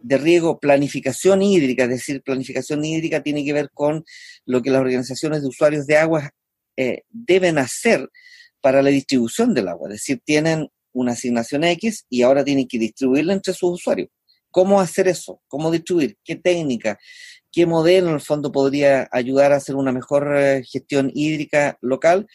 [0.04, 4.04] riego, planificación hídrica, es decir, planificación hídrica tiene que ver con
[4.46, 6.32] lo que las organizaciones de usuarios de agua
[6.76, 8.10] eh, deben hacer
[8.62, 12.80] para la distribución del agua, es decir, tienen una asignación X y ahora tienen que
[12.80, 14.10] distribuirla entre sus usuarios.
[14.52, 15.42] ¿Cómo hacer eso?
[15.48, 16.18] ¿Cómo distribuir?
[16.24, 16.98] ¿Qué técnica?
[17.52, 22.28] ¿Qué modelo en el fondo podría ayudar a hacer una mejor eh, gestión hídrica local?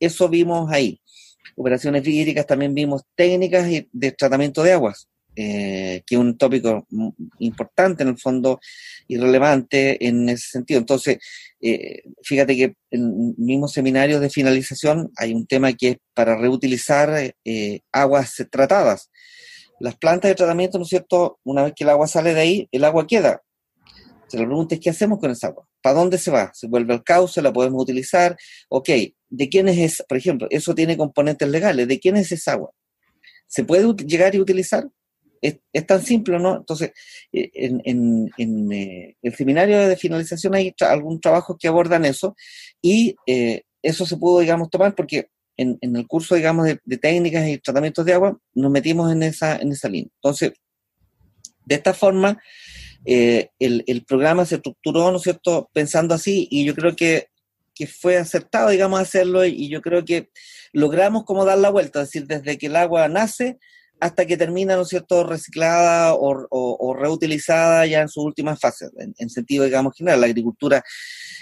[0.00, 1.00] Eso vimos ahí.
[1.54, 5.08] Operaciones hídricas también vimos técnicas de tratamiento de aguas.
[5.38, 6.86] Eh, que es un tópico
[7.40, 8.58] importante en el fondo
[9.06, 10.80] y relevante en ese sentido.
[10.80, 11.18] Entonces,
[11.60, 16.38] eh, fíjate que en el mismo seminario de finalización hay un tema que es para
[16.38, 19.10] reutilizar eh, aguas tratadas.
[19.78, 21.38] Las plantas de tratamiento, ¿no es cierto?
[21.44, 23.42] Una vez que el agua sale de ahí, el agua queda.
[24.28, 25.68] Se la pregunta es, ¿qué hacemos con esa agua?
[25.82, 26.50] ¿Para dónde se va?
[26.54, 27.42] ¿Se vuelve al cauce?
[27.42, 28.38] ¿La podemos utilizar?
[28.70, 28.88] Ok,
[29.28, 30.04] ¿de quién es esa?
[30.04, 31.86] Por ejemplo, eso tiene componentes legales.
[31.86, 32.70] ¿De quién es esa agua?
[33.46, 34.88] ¿Se puede llegar y utilizar?
[35.72, 36.56] Es, tan simple, ¿no?
[36.56, 36.92] Entonces,
[37.32, 38.30] eh, en,
[38.72, 42.34] eh, el seminario de finalización hay algún trabajo que abordan eso
[42.82, 47.58] y eh, eso se pudo, digamos, tomar porque en, el curso, digamos, de, técnicas y
[47.58, 50.10] tratamientos de agua nos metimos en esa, en esa línea.
[50.16, 50.52] Entonces,
[51.64, 52.38] de esta forma,
[53.04, 57.28] el, el, programa se estructuró, ¿no es cierto?, pensando así y yo creo que,
[57.74, 60.28] que fue acertado, digamos, hacerlo y yo creo que
[60.72, 63.58] logramos como dar la vuelta, es decir, desde que el agua nace
[63.98, 69.30] hasta que termina, ¿no es cierto?, reciclada o, reutilizada ya en sus últimas fases, en,
[69.30, 70.20] sentido, digamos, general.
[70.20, 70.82] La agricultura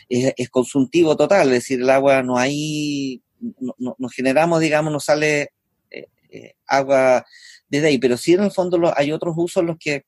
[0.08, 5.50] es, consultivo total, es decir, el agua no hay, no, generamos, digamos, no sale
[5.90, 7.24] eh, eh, agua
[7.68, 10.04] desde ahí, pero sí en el fondo hay otros usos en los que,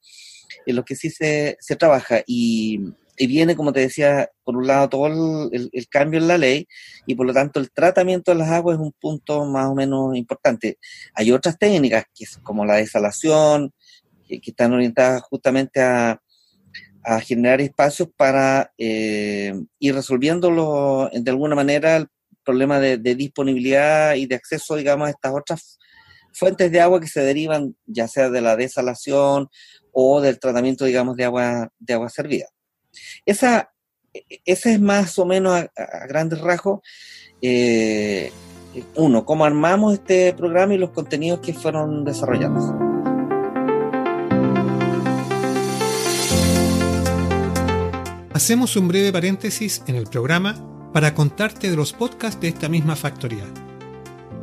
[0.67, 2.81] en los que sí se, se trabaja y
[3.17, 6.67] y viene, como te decía, por un lado todo el, cambio en la ley
[7.07, 10.17] y por lo tanto el tratamiento de las aguas es un punto más o menos
[10.17, 10.79] importante.
[11.15, 13.73] Hay otras técnicas, que como la desalación,
[14.29, 16.21] que están orientadas justamente a,
[17.23, 22.09] generar espacios para eh, ir resolviendo de alguna manera el
[22.45, 25.79] problema de, disponibilidad y de acceso, digamos, a estas otras
[26.33, 29.49] fuentes de agua que se derivan ya sea de la desalación
[29.93, 32.47] o del tratamiento, digamos, de agua, de agua servida.
[33.25, 33.73] Esa,
[34.45, 36.81] ese es más o menos a, grandes rasgos,
[37.43, 38.33] eh,
[38.95, 42.65] uno, cómo armamos este programa y los contenidos que fueron desarrollados.
[48.33, 50.55] Hacemos un breve paréntesis en el programa
[50.93, 53.45] para contarte de los podcasts de esta misma factoría.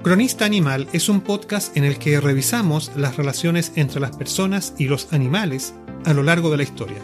[0.01, 4.85] Cronista Animal es un podcast en el que revisamos las relaciones entre las personas y
[4.85, 5.73] los animales
[6.05, 6.97] a lo largo de la historia.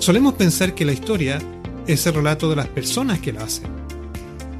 [0.00, 1.38] Solemos pensar que la historia
[1.86, 3.66] es el relato de las personas que la hacen,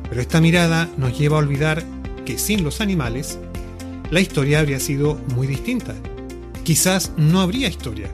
[0.06, 1.82] pero esta mirada nos lleva a olvidar
[2.26, 3.38] que sin los animales,
[4.10, 5.94] la historia habría sido muy distinta.
[6.62, 8.10] Quizás no habría historia.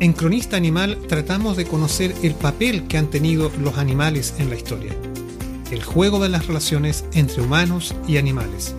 [0.00, 4.56] En Cronista Animal tratamos de conocer el papel que han tenido los animales en la
[4.56, 4.96] historia,
[5.70, 8.74] el juego de las relaciones entre humanos y animales.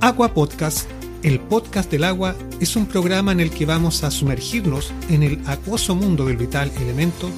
[0.00, 0.88] Agua Podcast,
[1.22, 5.40] el podcast del agua, es un programa en el que vamos a sumergirnos en el
[5.46, 7.30] acuoso mundo del vital elemento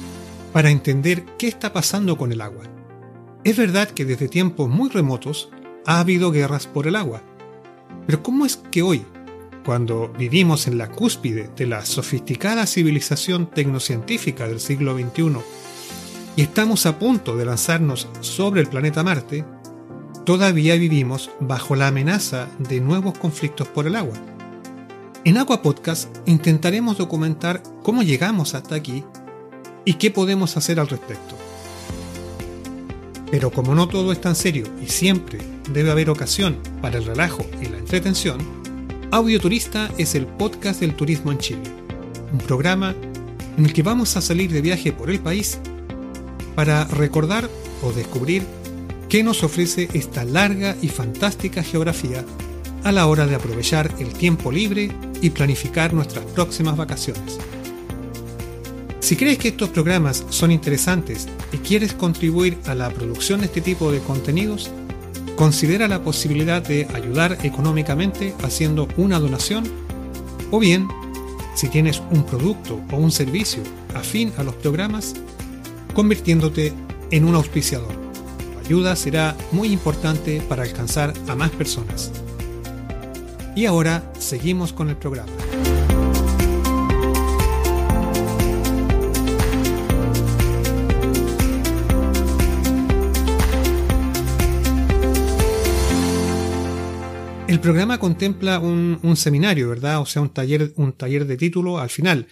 [0.51, 2.63] para entender qué está pasando con el agua.
[3.43, 5.49] Es verdad que desde tiempos muy remotos
[5.85, 7.21] ha habido guerras por el agua,
[8.07, 9.05] pero ¿cómo es que hoy,
[9.63, 15.37] cuando vivimos en la cúspide de la sofisticada civilización tecnocientífica del siglo XXI
[16.35, 19.45] y estamos a punto de lanzarnos sobre el planeta Marte,
[20.25, 24.17] todavía vivimos bajo la amenaza de nuevos conflictos por el agua.
[25.23, 29.03] En Agua Podcast intentaremos documentar cómo llegamos hasta aquí
[29.85, 31.35] y qué podemos hacer al respecto.
[33.29, 35.39] Pero como no todo es tan serio y siempre
[35.71, 38.39] debe haber ocasión para el relajo y la entretención,
[39.11, 41.63] Audio Turista es el podcast del turismo en Chile,
[42.33, 42.95] un programa
[43.57, 45.59] en el que vamos a salir de viaje por el país
[46.55, 47.47] para recordar
[47.83, 48.43] o descubrir
[49.15, 52.25] qué nos ofrece esta larga y fantástica geografía
[52.83, 57.37] a la hora de aprovechar el tiempo libre y planificar nuestras próximas vacaciones.
[58.99, 63.61] Si crees que estos programas son interesantes y quieres contribuir a la producción de este
[63.61, 64.69] tipo de contenidos,
[65.37, 69.63] considera la posibilidad de ayudar económicamente haciendo una donación
[70.51, 70.89] o bien,
[71.55, 75.13] si tienes un producto o un servicio afín a los programas,
[75.93, 76.73] convirtiéndote
[77.11, 78.04] en un auspiciador.
[78.65, 82.11] Ayuda será muy importante para alcanzar a más personas.
[83.55, 85.31] Y ahora seguimos con el programa.
[97.47, 100.01] El programa contempla un, seminario, ¿verdad?
[100.01, 102.27] O sea, un taller, un taller de título al final.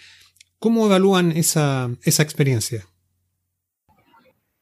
[0.57, 2.87] ¿Cómo evalúan esa, experiencia?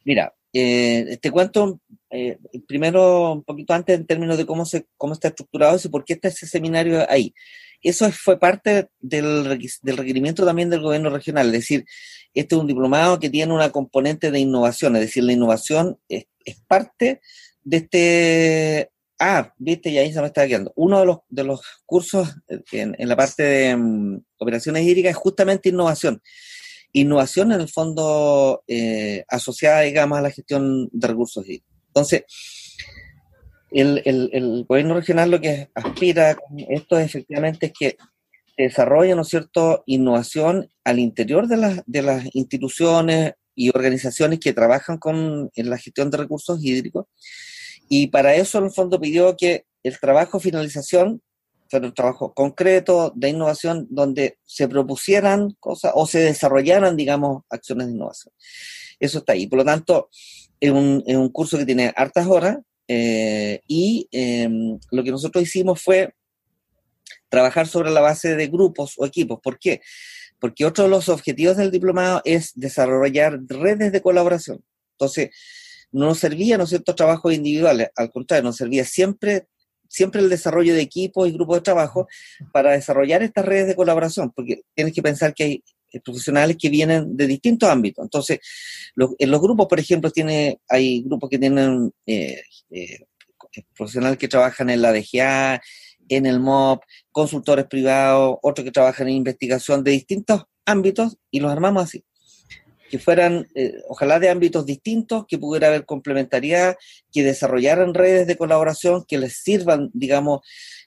[0.03, 1.79] Mira, eh, te cuento
[2.09, 2.37] eh,
[2.67, 6.03] primero un poquito antes en términos de cómo, se, cómo está estructurado eso y por
[6.03, 7.33] qué está ese seminario ahí.
[7.81, 11.85] Eso fue parte del, requerimiento también del gobierno regional, es decir,
[12.33, 16.25] este es un diplomado que tiene una componente de innovación, es decir, la innovación es,
[16.67, 17.21] parte
[17.63, 18.91] de este
[19.23, 20.73] Ah, viste, y ahí se me está quedando.
[20.75, 25.17] Uno de los, de los cursos eh, en, la parte de mm, operaciones hídricas es
[25.17, 26.19] justamente innovación.
[26.93, 31.69] Innovación en el fondo eh, asociada, digamos, a la gestión de recursos hídricos.
[31.87, 32.23] Entonces,
[33.71, 37.97] el, gobierno regional lo que aspira con esto efectivamente es que
[38.55, 44.39] se desarrolle, ¿no es cierto?, innovación al interior de las, de las instituciones y organizaciones
[44.39, 47.05] que trabajan con la gestión de recursos hídricos
[47.93, 51.21] y para eso, en el fondo, pidió que el trabajo finalización
[51.71, 57.87] fuera un trabajo concreto de innovación donde se propusieran cosas o se desarrollaran, digamos, acciones
[57.87, 58.33] de innovación.
[58.99, 59.47] Eso está ahí.
[59.47, 60.09] Por lo tanto,
[60.59, 62.57] es un, es un curso que tiene hartas horas
[62.89, 66.13] eh, y em, lo que nosotros hicimos fue
[67.29, 69.39] trabajar sobre la base de grupos o equipos.
[69.41, 69.79] ¿Por qué?
[70.39, 74.61] Porque otro de los objetivos del diplomado es desarrollar redes de colaboración.
[74.95, 75.29] Entonces,
[75.93, 79.47] no nos servía, ¿no es trabajos individuales, al contrario, nos servía siempre,
[79.91, 82.07] siempre el desarrollo de equipos y grupos de trabajo
[82.53, 85.63] para desarrollar estas redes de colaboración, porque tienes que pensar que hay
[85.99, 88.03] profesionales que vienen de distintos ámbitos.
[88.03, 88.39] Entonces,
[88.95, 93.05] en los grupos, por ejemplo, tiene, hay grupos que tienen eh, eh,
[93.75, 95.61] profesionales que trabajan en la DGA,
[96.07, 101.51] en el MOP, consultores privados, otros que trabajan en investigación de distintos ámbitos y los
[101.51, 102.05] armamos así.
[102.91, 106.75] Que fueran, eh, ojalá de ámbitos distintos, que pudiera haber complementariedad,
[107.09, 110.41] que desarrollaran redes de colaboración que les sirvan, digamos,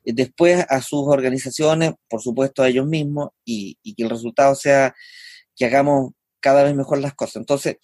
[0.04, 4.94] eh, después a sus organizaciones, por supuesto a ellos mismos, y, que el resultado sea
[5.56, 7.36] que hagamos cada vez mejor las cosas.
[7.36, 7.76] Entonces,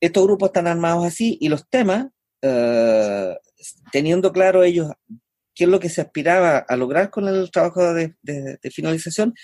[0.00, 2.06] estos grupos están armados así y los temas,
[2.40, 3.36] eh,
[3.92, 4.90] teniendo claro ellos
[5.54, 8.14] qué es lo que se aspiraba a lograr con el trabajo de
[8.72, 9.34] finalización,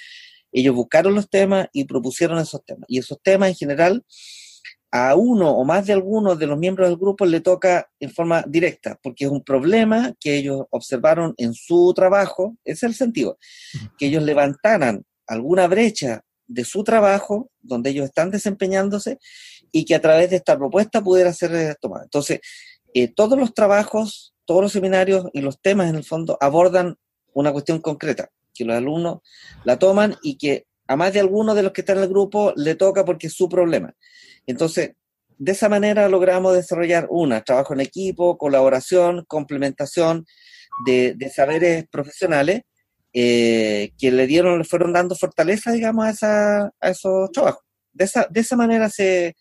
[0.60, 2.86] ellos buscaron los temas y propusieron esos temas.
[2.88, 4.04] Y esos temas en general
[4.90, 8.42] a uno o más de algunos de los miembros del grupo le toca en forma
[8.46, 13.38] directa, porque es un problema que ellos observaron en su trabajo, ese es el sentido,
[13.98, 19.18] que ellos levantaran alguna brecha de su trabajo, donde ellos están desempeñándose,
[19.72, 22.04] y que a través de esta propuesta pudiera ser tomada.
[22.04, 22.40] Entonces,
[22.94, 26.96] eh, todos los trabajos, todos los seminarios y los temas en el fondo abordan
[27.34, 29.18] una cuestión concreta que los alumnos
[29.64, 32.52] la toman y que a más de alguno de los que están en el grupo
[32.56, 33.92] le toca porque es su problema.
[34.46, 34.92] Entonces,
[35.38, 40.24] de esa manera logramos desarrollar una, trabajo en equipo, colaboración, complementación
[40.84, 42.62] de, saberes profesionales
[43.12, 47.62] eh, que le dieron, le fueron dando fortaleza, digamos, a esos trabajos.
[47.92, 49.36] De esa, de esa manera se,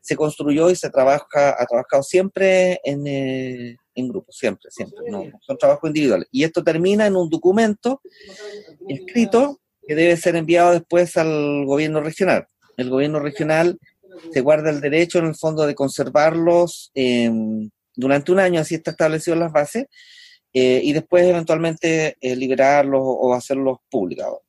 [0.00, 5.10] se construyó y se trabaja, ha trabajado siempre en, eh, en grupo, siempre, siempre.
[5.10, 6.28] No, son trabajos individuales.
[6.30, 8.00] Y esto termina en un documento
[8.88, 12.46] escrito que debe ser enviado después al gobierno regional.
[12.76, 13.78] El gobierno regional
[14.32, 18.92] se guarda el derecho, en el fondo, de conservarlos em, durante un año, así está
[18.92, 19.86] establecido en las bases,
[20.52, 24.40] eh, y después eventualmente eh, liberarlos o hacerlos publicados.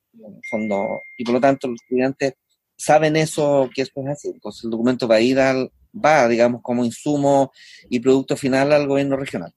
[0.50, 2.34] fondo, y por lo tanto los estudiantes
[2.78, 4.30] saben eso, que eso es así.
[4.30, 7.52] Entonces el documento va a ir al, va, digamos, como insumo
[7.90, 9.54] y producto final al gobierno regional.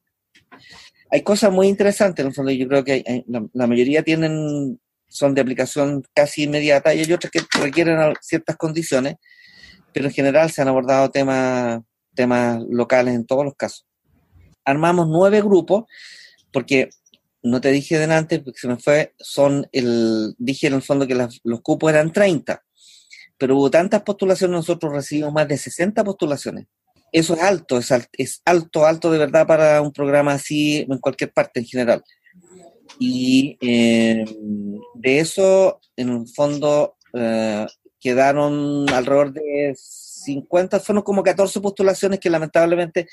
[1.11, 5.43] Hay cosas muy interesantes, en el fondo, yo creo que la, mayoría tienen, son de
[5.43, 9.17] aplicación casi inmediata y hay otras que requieren ciertas condiciones,
[9.93, 11.83] pero en general se han abordado temas,
[12.15, 13.87] temas locales en todos los casos.
[14.65, 15.85] Armamos nueve grupos,
[16.51, 16.89] porque
[17.43, 21.29] no te dije delante, porque se me fue, son el, dije en el fondo que
[21.45, 22.63] los cupos eran 30
[23.39, 26.67] pero hubo tantas postulaciones, nosotros recibimos más de 60 postulaciones.
[27.13, 31.61] Eso es alto, es, alto, alto de verdad para un programa así en cualquier parte
[31.61, 32.03] en general.
[32.99, 34.25] Y eh,
[34.95, 37.67] de eso, en un fondo, eh,
[38.01, 43.07] quedaron alrededor de 50, fueron como 14 postulaciones que lamentablemente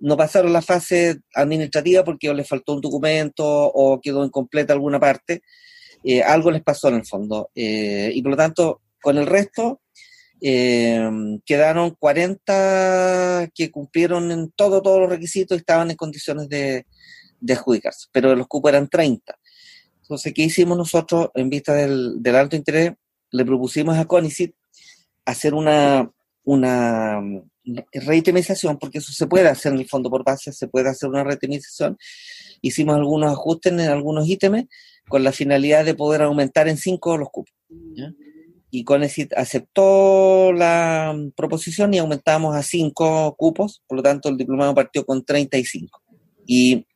[0.00, 5.42] no pasaron la fase administrativa porque les faltó un documento o quedó incompleta alguna parte.
[6.02, 7.50] Eh, algo les pasó en el fondo.
[7.54, 9.80] y por lo tanto, con el resto,
[10.40, 11.08] eh,
[11.44, 16.84] quedaron 40 que cumplieron en todo, todos los requisitos y estaban en condiciones de,
[17.48, 19.38] adjudicarse, pero los cupos eran 30.
[20.02, 22.94] Entonces, ¿qué hicimos nosotros en vista del, alto interés?
[23.30, 24.56] Le propusimos a CONICIT
[25.24, 26.10] hacer una,
[26.42, 27.22] una
[27.92, 31.22] reitemización, porque eso se puede hacer en el fondo por base, se puede hacer una
[31.22, 31.96] reitemización.
[32.60, 34.64] Hicimos algunos ajustes en algunos ítems
[35.08, 37.54] con la finalidad de poder aumentar en 5 los cupos
[38.76, 44.74] y Conesit aceptó la proposición y aumentamos a cinco cupos, por lo tanto el diplomado
[44.74, 46.02] partió con 35.
[46.44, 46.86] Y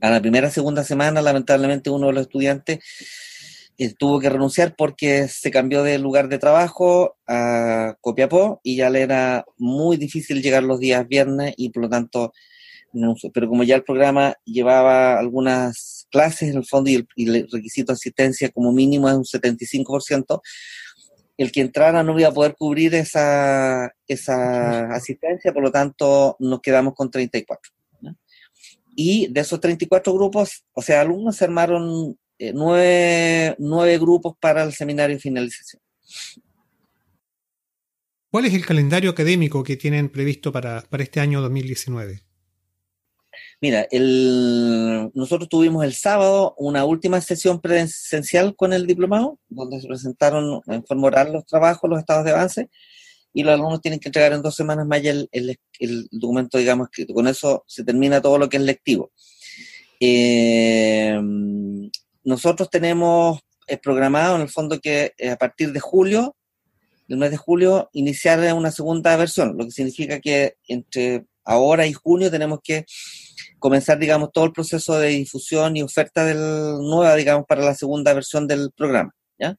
[0.00, 2.80] a la primera, segunda semana, lamentablemente uno de los estudiantes
[3.78, 8.90] eh, tuvo que renunciar porque se cambió de lugar de trabajo a Copiapó y ya
[8.90, 12.32] le era muy difícil llegar los días viernes y por lo tanto,
[13.32, 17.96] pero como ya el programa llevaba algunas clases en el fondo y el, requisito de
[17.96, 20.40] asistencia como mínimo es un 75%,
[21.38, 26.60] el que entrara no iba a poder cubrir esa, esa asistencia, por lo tanto nos
[26.60, 27.72] quedamos con 34.
[28.94, 34.62] Y de esos 34 grupos, o sea, alumnos se armaron eh, nueve, nueve grupos para
[34.64, 35.80] el seminario de finalización.
[38.30, 42.22] ¿Cuál es el calendario académico que tienen previsto para, para este año 2019?
[43.62, 43.86] Mira,
[45.14, 50.84] nosotros tuvimos el sábado una última sesión presencial con el diplomado, donde se presentaron en
[50.84, 52.68] forma oral los trabajos, los estados de avance,
[53.32, 55.30] y los alumnos tienen que entregar en dos semanas más el,
[56.10, 57.14] documento, digamos, escrito.
[57.14, 59.12] Con eso se termina todo lo que es lectivo.
[60.00, 61.16] Eh,
[62.24, 63.38] nosotros tenemos
[63.68, 66.34] eh, programado en el fondo que eh, a partir de julio,
[67.06, 71.92] el mes de julio, iniciar una segunda versión, lo que significa que entre ahora y
[71.92, 72.86] junio tenemos que
[73.62, 76.38] comenzar, digamos, todo el proceso de difusión y oferta del
[76.80, 79.56] nueva, digamos, para la segunda versión del programa, ¿ya?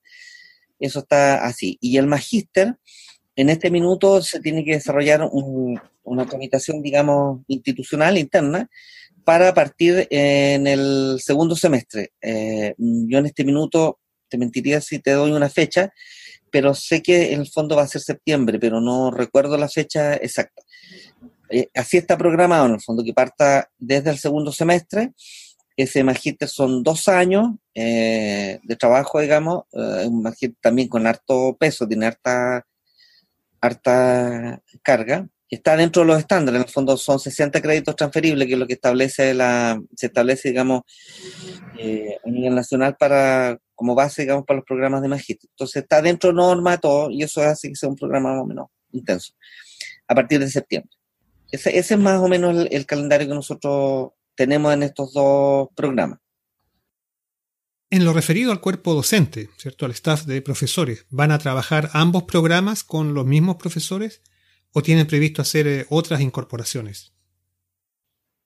[0.78, 1.78] Eso está así.
[1.80, 2.76] Y el magíster,
[3.36, 8.70] en este minuto se tiene que desarrollar una tramitación, digamos, institucional interna
[9.24, 12.12] para partir en el segundo semestre.
[12.22, 15.93] Eh, yo en este minuto, te mentiría si te doy una fecha,
[16.51, 20.16] pero sé que en el fondo va a ser septiembre, pero no recuerdo la fecha
[20.16, 20.62] exacta.
[21.56, 25.14] Eh, así está programado en el fondo, que parta desde el segundo semestre.
[25.78, 31.56] Ese magíster son dos años eh, de trabajo, digamos, eh, un magíster también con harto
[31.60, 32.66] peso, tiene harta,
[34.82, 35.28] carga.
[35.47, 38.66] Está dentro de los estándares, en el fondo son 60 créditos transferibles, que es lo
[38.66, 40.82] que establece la, se establece, digamos,
[42.26, 45.51] a nivel nacional para, como base, digamos, para los programas de magíster.
[45.51, 48.47] Entonces está dentro de norma todo, y eso hace que sea un programa más o
[48.47, 49.34] menos intenso,
[50.08, 50.89] a partir de septiembre.
[51.54, 56.18] Ese, es más o menos el, calendario que nosotros tenemos en estos dos programas.
[57.91, 59.86] En lo referido al cuerpo docente, ¿cierto?
[59.86, 64.24] Al staff de profesores, ¿van a trabajar ambos programas con los mismos profesores
[64.72, 67.14] o tienen previsto hacer eh, otras incorporaciones?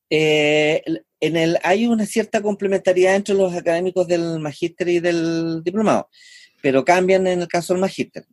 [0.10, 0.84] Eh,
[1.22, 6.10] en el, hay una cierta complementariedad entre los académicos del magíster y del diplomado,
[6.62, 8.26] pero cambian en el caso del magíster.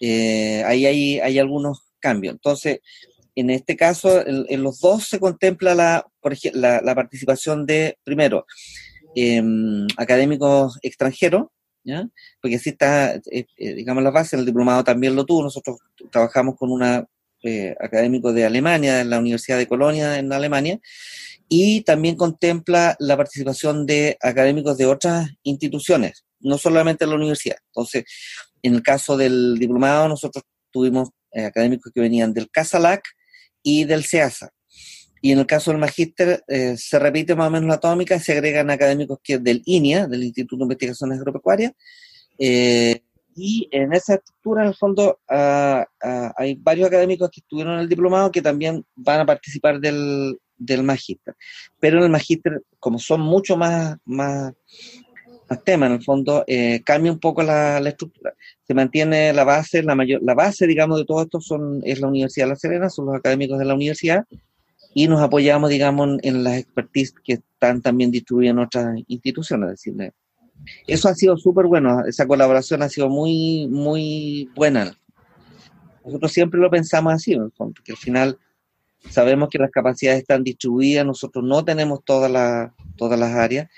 [0.00, 2.34] Eh, ahí hay, hay algunos cambios.
[2.34, 2.80] Entonces,
[3.34, 8.46] en este caso, en, los dos se contempla la, participación de, primero,
[9.14, 11.46] em, académicos extranjeros,
[12.40, 15.78] porque así está, eh, eh, digamos, la base, el diplomado también lo tuvo, nosotros
[16.10, 17.06] trabajamos con un
[17.42, 20.78] eh, académico de Alemania, en la Universidad de Colonia, en Alemania,
[21.48, 27.56] y también contempla la participación de académicos de otras instituciones, no solamente en la universidad.
[27.68, 28.04] Entonces,
[28.62, 33.02] en el caso del diplomado, nosotros tuvimos académicos que venían del CASALAC,
[33.62, 34.52] y del SEASA.
[35.20, 38.32] Y en el caso del magíster eh, se repite más o menos la atómica, se
[38.32, 41.72] agregan académicos que del INIA, del Instituto de Investigaciones Agropecuarias,
[42.38, 43.02] eh,
[43.34, 47.80] y en esa estructura, en el fondo, ah, ah, hay varios académicos que estuvieron en
[47.80, 51.34] el diplomado que también van a participar del, del magíster.
[51.78, 53.96] Pero en el magíster, como son mucho más,
[55.54, 58.34] más temas, en el fondo, eh, cambia un poco la, la estructura
[58.66, 62.08] se mantiene la base, la mayor, la base, digamos, de todo esto son, es la
[62.08, 64.24] Universidad de La Serena, son los académicos de la universidad,
[64.94, 69.70] y nos apoyamos, digamos, en las expertise que están también distribuidas en otras instituciones.
[69.70, 70.12] decirle.
[70.86, 74.96] Eso ha sido súper bueno, esa colaboración ha sido muy, muy buena.
[76.04, 78.38] Nosotros siempre lo pensamos así, porque al final
[79.10, 83.68] sabemos que las capacidades están distribuidas, nosotros no tenemos todas las, todas las áreas,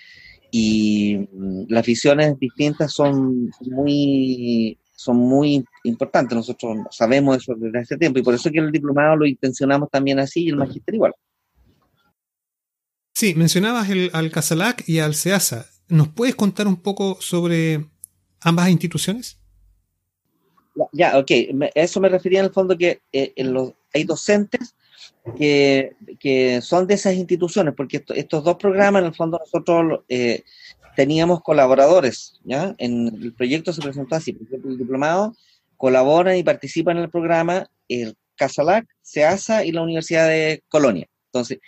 [0.57, 6.37] y mm, las visiones distintas son muy, son muy importantes.
[6.37, 10.21] Nosotros sabemos eso desde hace tiempo y por eso que el diplomado lo intencionamos también
[10.21, 11.13] así y el magister igual.
[13.15, 15.67] Sí, mencionabas el, al CASALAC y al SEASA.
[15.89, 17.87] ¿Nos puedes contar un poco sobre
[18.41, 19.41] ambas instituciones?
[20.93, 21.33] Ya, ok.
[21.75, 24.77] Eso me refería en el fondo que eh, en los, hay docentes
[25.37, 30.43] que, son de esas instituciones, porque estos dos programas, en el fondo, nosotros eh,
[30.97, 32.75] teníamos colaboradores, ¿ya?
[32.79, 35.35] En el proyecto se presentó así, por ejemplo, el diplomado
[35.77, 41.07] colabora y participa en el programa el CASALAC, SEASA y la Universidad de Colonia.
[41.27, 41.59] Entonces,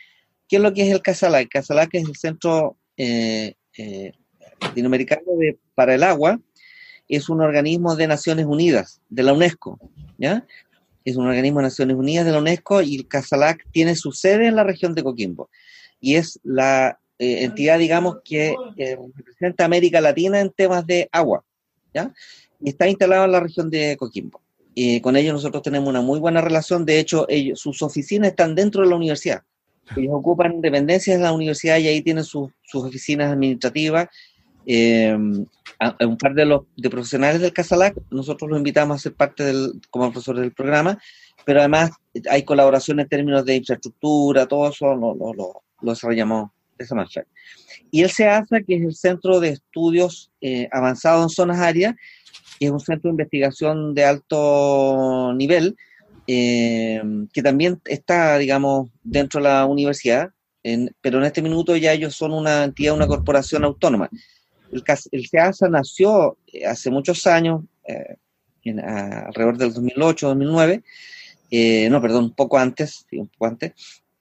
[0.48, 1.48] ¿qué es lo que es el CASALAC?
[1.48, 4.12] CASALAC es el Centro eh, eh,
[4.60, 5.22] Latinoamericano
[5.74, 6.40] para el Agua,
[7.08, 9.78] es un organismo de Naciones Unidas, de la UNESCO,
[10.18, 10.46] ¿ya?
[11.06, 14.48] Es un organismo de Naciones Unidas de la UNESCO y el CASALAC tiene su sede
[14.48, 15.48] en la región de Coquimbo.
[16.00, 21.44] Y es la eh, entidad, digamos, que eh, representa América Latina en temas de agua,
[21.94, 22.12] ¿ya?
[22.60, 24.40] Y está instalado en la región de Coquimbo.
[24.74, 26.84] Y con ellos nosotros tenemos una muy buena relación.
[26.84, 29.42] De hecho, ellos, sus oficinas están dentro de la universidad.
[29.96, 34.08] Ellos ocupan dependencias de la universidad y ahí tienen sus oficinas administrativas
[34.66, 35.16] eh,
[35.78, 39.44] a, un par de los de profesionales del Casalac, nosotros los invitamos a ser parte
[39.44, 40.98] del, como profesores del programa,
[41.44, 41.90] pero además
[42.28, 47.26] hay colaboración en términos de infraestructura, todo eso lo, desarrollamos de esa manera.
[47.90, 51.94] Y el SEASA, que es el Centro de Estudios eh, Avanzados en Zonas Áreas,
[52.58, 55.76] que es un centro de investigación de alto nivel,
[56.26, 57.00] eh,
[57.32, 60.30] que también está, digamos, dentro de la universidad,
[61.00, 64.10] pero en este minuto ya ellos son una entidad, una corporación autónoma.
[64.72, 68.16] El, el CEASA nació eh, hace muchos años, eh,
[68.64, 70.82] alrededor del 2008, 2009,
[71.50, 73.72] eh, no, perdón, un poco antes, un poco antes,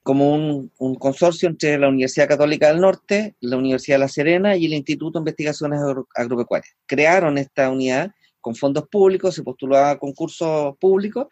[0.03, 4.65] como un, consorcio entre la Universidad Católica del Norte, la Universidad de La Serena y
[4.65, 5.79] el Instituto de Investigaciones
[6.13, 6.75] Agropecuarias.
[6.85, 11.25] Crearon esta unidad con fondos públicos, se postuló a concursos públicos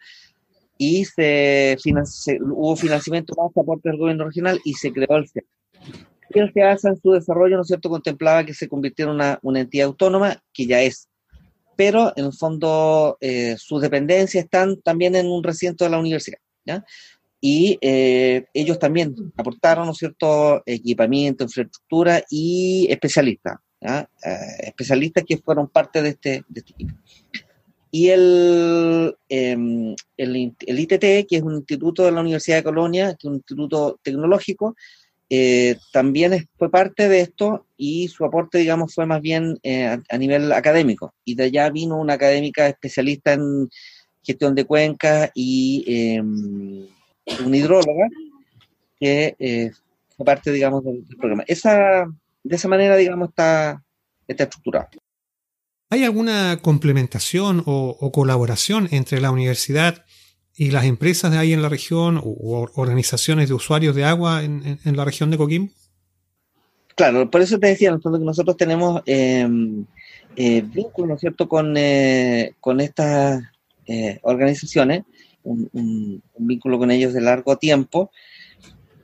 [0.76, 1.76] y se,
[2.40, 6.08] hubo financiamiento más aporte del gobierno regional y se creó el CEASA
[6.40, 9.60] el hace en su desarrollo, ¿no es cierto?, contemplaba que se convirtiera en una, una
[9.60, 11.08] entidad autónoma, que ya es.
[11.76, 16.38] Pero, en el fondo, eh, sus dependencias están también en un recinto de la universidad,
[16.64, 16.84] ¿ya?
[17.40, 23.58] Y eh, ellos también aportaron, ¿no es cierto?, equipamiento, infraestructura y especialistas.
[23.84, 24.06] Eh,
[24.60, 26.94] especialistas que fueron parte de este, este equipo.
[27.90, 30.36] y el, em, el,
[30.80, 34.74] ITT, que es un instituto de la Universidad de Colonia, que es un instituto tecnológico,
[35.36, 40.18] eh, también fue parte de esto y su aporte, digamos, fue más bien eh, a,
[40.18, 41.12] nivel académico.
[41.24, 43.68] Y de allá vino una académica especialista en
[44.22, 46.86] gestión de cuencas y em,
[47.44, 48.06] un hidróloga
[49.00, 49.72] que eh,
[50.16, 51.42] fue parte, digamos, del, programa.
[51.48, 52.06] Esa,
[52.44, 53.82] de esa manera, digamos, está,
[54.28, 54.88] está estructurado.
[55.90, 60.04] ¿Hay alguna complementación o, colaboración entre la universidad
[60.56, 64.78] y las empresas de ahí en la región o, organizaciones de usuarios de agua en,
[64.84, 65.72] la región de Coquimbo?
[66.96, 69.48] Claro, por eso te decía, en que nosotros tenemos eh,
[70.36, 73.42] eh, vínculos, ¿no cierto?, con, eh, con estas
[73.86, 75.04] eh, organizaciones,
[75.44, 78.10] un, vínculo con ellos de largo tiempo,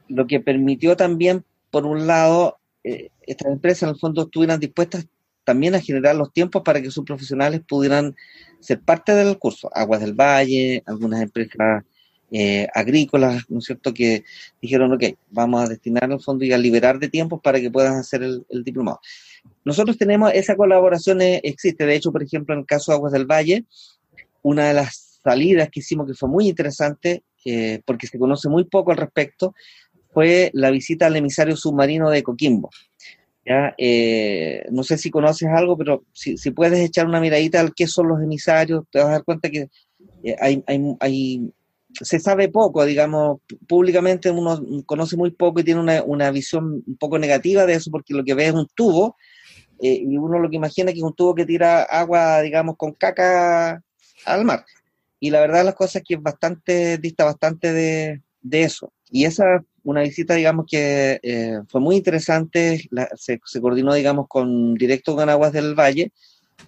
[0.09, 5.07] lo que permitió también, por un lado, estas empresas en el fondo estuvieran dispuestas
[5.45, 8.15] también a generar los tiempos para que sus profesionales pudieran
[8.61, 9.71] ser parte del curso.
[9.75, 11.85] Aguas del Valle, algunas empresas
[12.33, 14.25] eh, agrícolas, ¿no es cierto?, que
[14.63, 17.97] dijeron, ok, vamos a destinar el fondo y a liberar de tiempos para que puedan
[17.97, 19.01] hacer el, diplomado.
[19.65, 23.13] Nosotros tenemos esa colaboración, eh, existe, de hecho, por ejemplo, en el caso de Aguas
[23.13, 23.65] del Valle,
[24.43, 28.65] una de las salidas que hicimos que fue muy interesante, eh, porque se conoce muy
[28.65, 29.55] poco al respecto,
[30.13, 32.71] fue la visita al emisario submarino de Coquimbo.
[33.45, 38.09] Eh, no sé si conoces algo, pero si, puedes echar una miradita al qué son
[38.09, 39.69] los emisarios, te vas a dar cuenta que
[40.23, 40.63] eh, hay,
[41.01, 41.53] hay,
[41.93, 46.97] se sabe poco, digamos, públicamente uno conoce muy poco y tiene una, una visión un
[46.97, 49.17] poco negativa de eso, porque lo que ve es un tubo,
[49.83, 52.93] eh, y uno lo que imagina que es un tubo que tira agua, digamos, con
[52.93, 53.83] caca
[54.27, 54.65] al mar.
[55.19, 58.93] Y la verdad las cosas es que es bastante, dista bastante de, de eso.
[59.11, 65.17] Y esa una visita, digamos, que eh, fue muy interesante, se, coordinó, digamos, con directo
[65.17, 66.13] con Aguas del Valle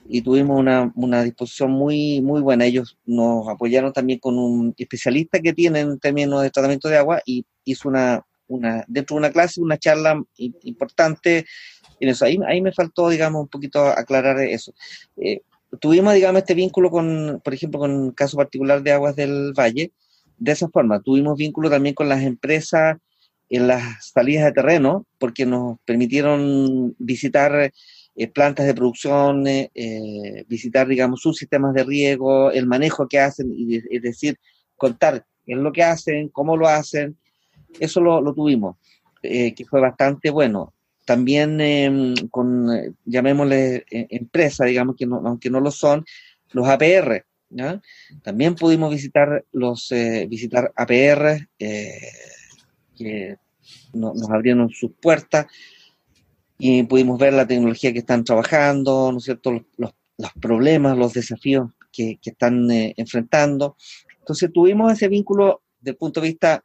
[0.08, 0.58] y tuvimos
[0.94, 2.64] una, disposición muy, muy buena.
[2.64, 7.20] Ellos nos apoyaron también con un especialista que tiene en términos de tratamiento de agua
[7.24, 11.46] y hizo una, una dentro de una clase, una charla importante
[12.00, 12.24] en eso.
[12.24, 14.72] Ahí, ahí me faltó, digamos, un poquito aclarar eso.
[15.16, 15.42] Eh,
[15.80, 19.92] tuvimos, digamos, este vínculo con, por ejemplo, con el caso particular de Aguas del Valle,
[20.38, 21.00] de esa forma.
[21.00, 22.98] Tuvimos vínculo también con las empresas
[23.48, 27.70] en las salidas de terreno, porque nos permitieron visitar
[28.14, 33.20] eh, plantas de producción, eh, eh, visitar, digamos, sus sistemas de riego, el manejo que
[33.20, 34.38] hacen, y es decir,
[34.76, 37.16] contar qué es lo que hacen, cómo lo hacen.
[37.78, 38.76] Eso lo, tuvimos,
[39.22, 40.74] que fue bastante bueno.
[41.06, 42.68] También em, con,
[43.04, 46.04] llamémosle, empresa, digamos, que aunque no lo son,
[46.52, 47.24] los APR,
[48.22, 52.10] también pudimos visitar los eh, visitar APR eh,
[52.96, 53.36] que
[53.92, 55.46] nos abrieron sus puertas
[56.58, 59.64] y pudimos ver la tecnología que están trabajando, ¿no cierto?
[59.76, 59.92] Los,
[60.40, 63.76] problemas, los desafíos que, están eh, enfrentando.
[64.20, 66.64] Entonces tuvimos ese vínculo desde el punto de vista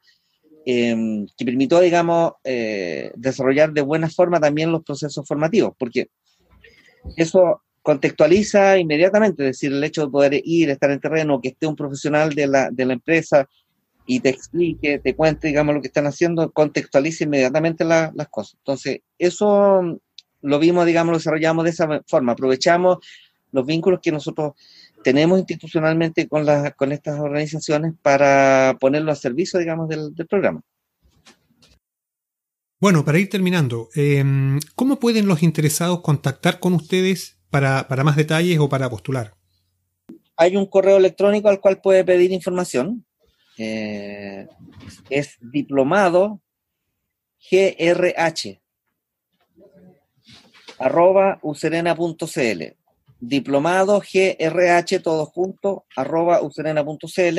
[0.64, 6.08] em, que permitió, digamos, desarrollar de buena forma también los procesos formativos, porque
[7.16, 11.66] eso contextualiza inmediatamente, es decir, el hecho de poder ir, estar en terreno, que esté
[11.66, 13.48] un profesional de la, de la empresa
[14.04, 18.56] y te explique, te cuente, digamos, lo que están haciendo, contextualiza inmediatamente las cosas.
[18.58, 19.98] Entonces, eso
[20.42, 22.98] lo vimos, digamos, lo desarrollamos de esa forma, aprovechamos
[23.52, 24.52] los vínculos que nosotros
[25.02, 30.60] tenemos institucionalmente con, las con estas organizaciones para ponerlo a servicio, digamos, del, del programa.
[32.82, 38.58] Bueno, para ir terminando, em, ¿cómo pueden los interesados contactar con ustedes para, más detalles
[38.58, 39.34] o para postular?
[40.36, 43.04] Hay un correo electrónico al cual puede pedir información.
[43.58, 44.46] Eh,
[45.10, 46.40] es diplomado
[47.50, 48.60] grh
[50.78, 52.62] arroba userena.cl
[53.20, 57.38] diplomado grh todo junto arroba userena.cl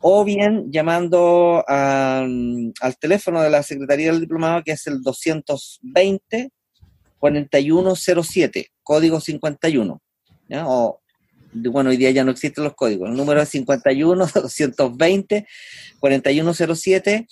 [0.00, 6.50] o bien llamando al teléfono de la Secretaría del Diplomado que es el 220
[7.18, 10.02] 4107 código 51.
[10.64, 11.00] O,
[11.52, 13.10] bueno, hoy día ya no existen los códigos.
[13.10, 15.46] El número es 51 220
[16.00, 17.26] 4107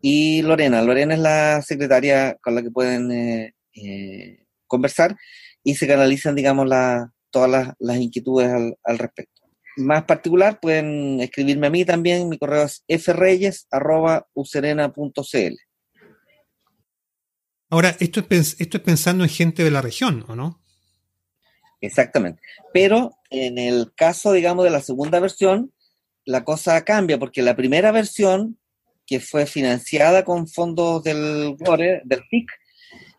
[0.00, 0.82] y Lorena.
[0.82, 5.16] Lorena es la secretaria con la que pueden eh, eh, conversar
[5.62, 9.42] y se canalizan, digamos, la, todas las, inquietudes al, respecto.
[9.76, 12.28] Más particular, pueden escribirme a mí también.
[12.28, 15.56] Mi correo es freyes.userena.cl.
[17.68, 20.62] Ahora, esto es, esto es pensando en gente de la región, ¿o no?
[21.80, 22.40] Exactamente.
[22.72, 25.72] Pero en el caso, digamos, de la segunda versión,
[26.24, 28.58] la cosa cambia porque la primera versión,
[29.06, 32.50] que fue financiada con fondos del GORE, del PIC,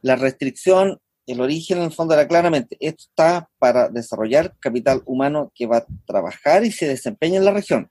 [0.02, 5.52] la restricción el origen en el fondo era claramente, esto está para desarrollar capital humano
[5.54, 7.90] que va a trabajar y se desempeña en la región.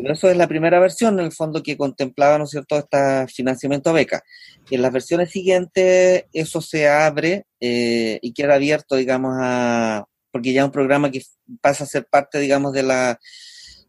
[0.00, 3.26] Pero eso es la primera versión, en el fondo, que contemplaba, ¿no es cierto?, este
[3.26, 4.22] financiamiento a beca.
[4.70, 10.60] En las versiones siguientes, eso se abre eh, y queda abierto, digamos, a, porque ya
[10.60, 11.22] es un programa que
[11.60, 13.18] pasa a ser parte, digamos, de la,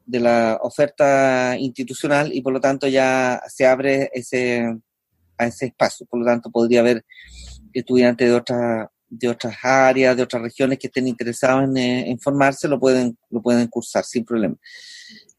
[0.03, 4.63] de la oferta institucional y por lo tanto ya se abre ese,
[5.37, 6.07] a ese espacio.
[6.07, 7.05] Por lo tanto, podría haber
[7.71, 12.67] estudiantes de, otra, de otras áreas, de otras regiones que estén interesados en, eh, formarse,
[12.67, 14.55] lo pueden, lo pueden cursar sin problema.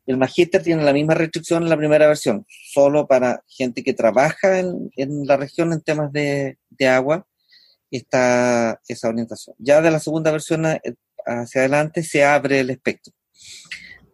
[0.07, 4.59] El Magister tiene la misma restricción en la primera versión, solo para gente que trabaja
[4.59, 7.27] en, en la región en temas de, de, agua,
[7.91, 9.55] está esa orientación.
[9.59, 10.81] Ya de la segunda versión eh,
[11.27, 13.13] hacia adelante se abre el espectro.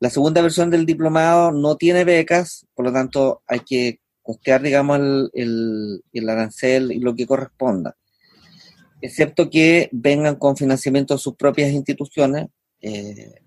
[0.01, 4.99] La segunda versión del diplomado no tiene becas, por lo tanto hay que costear, digamos,
[4.99, 7.97] el, el, el arancel y lo que corresponda
[9.01, 12.49] excepto que vengan con financiamiento de sus propias instituciones,
[12.81, 13.41] eh,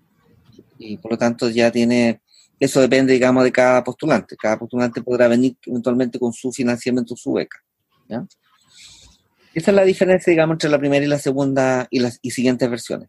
[0.78, 2.22] y por lo tanto ya tiene,
[2.60, 4.36] eso depende, digamos, de cada postulante.
[4.36, 7.58] Cada postulante podrá venir eventualmente con su financiamiento, su beca.
[9.54, 12.68] Esa es la diferencia, digamos, entre la primera y la segunda y las y siguientes
[12.68, 13.08] versiones.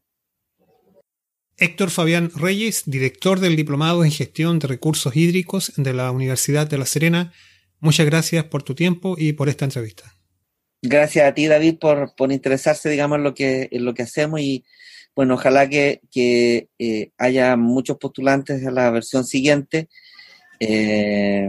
[1.58, 6.78] Héctor Fabián Reyes, director del Diplomado en Gestión de Recursos Hídricos de la Universidad de
[6.78, 7.34] La Serena,
[7.80, 10.16] muchas gracias por tu tiempo y por esta entrevista.
[10.82, 14.40] Gracias a ti, David, por, por interesarse, digamos, en lo que, en lo que hacemos
[14.40, 14.64] y,
[15.16, 19.90] bueno, ojalá que, que eh, haya muchos postulantes a la versión siguiente
[20.60, 21.48] eh,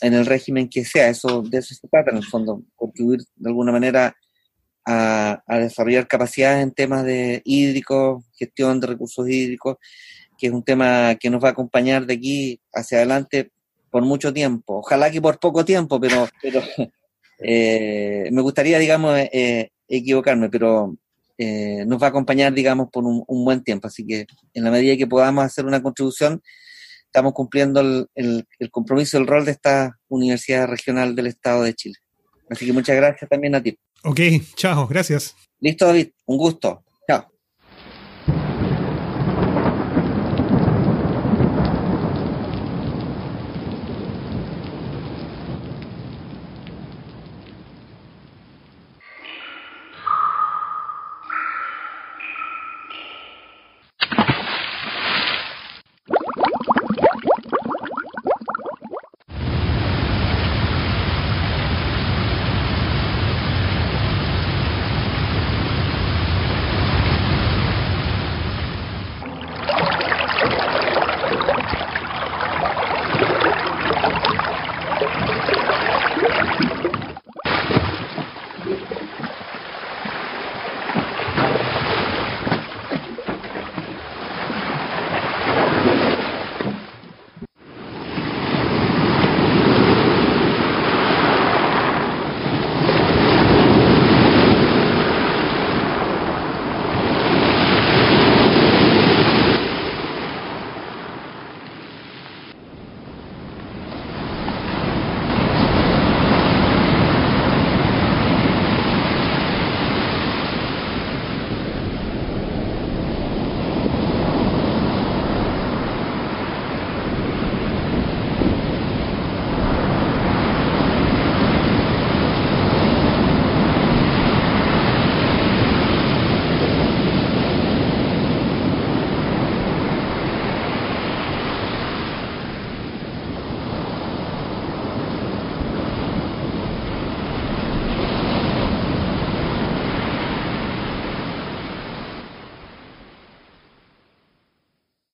[0.00, 1.08] en el régimen que sea.
[1.08, 4.16] Eso, de eso se trata, en el fondo, contribuir de alguna manera
[4.86, 9.76] a, a desarrollar capacidades en temas de hídricos, gestión de recursos hídricos,
[10.38, 13.50] que es un tema que nos va a acompañar de aquí hacia adelante
[13.90, 14.78] por mucho tiempo.
[14.78, 16.62] Ojalá que por poco tiempo, pero, pero
[17.40, 20.96] eh, me gustaría, digamos, eh, equivocarme, pero
[21.38, 23.86] eh, nos va a acompañar, digamos, por un, buen tiempo.
[23.86, 26.42] Así que en la medida que podamos hacer una contribución,
[27.04, 31.94] estamos cumpliendo el, el compromiso, el rol de esta Universidad Regional del Estado de Chile.
[32.50, 33.78] Así que muchas gracias también a ti.
[34.04, 34.20] Ok,
[34.54, 35.34] chao, gracias.
[35.60, 36.84] Listo, David, un gusto.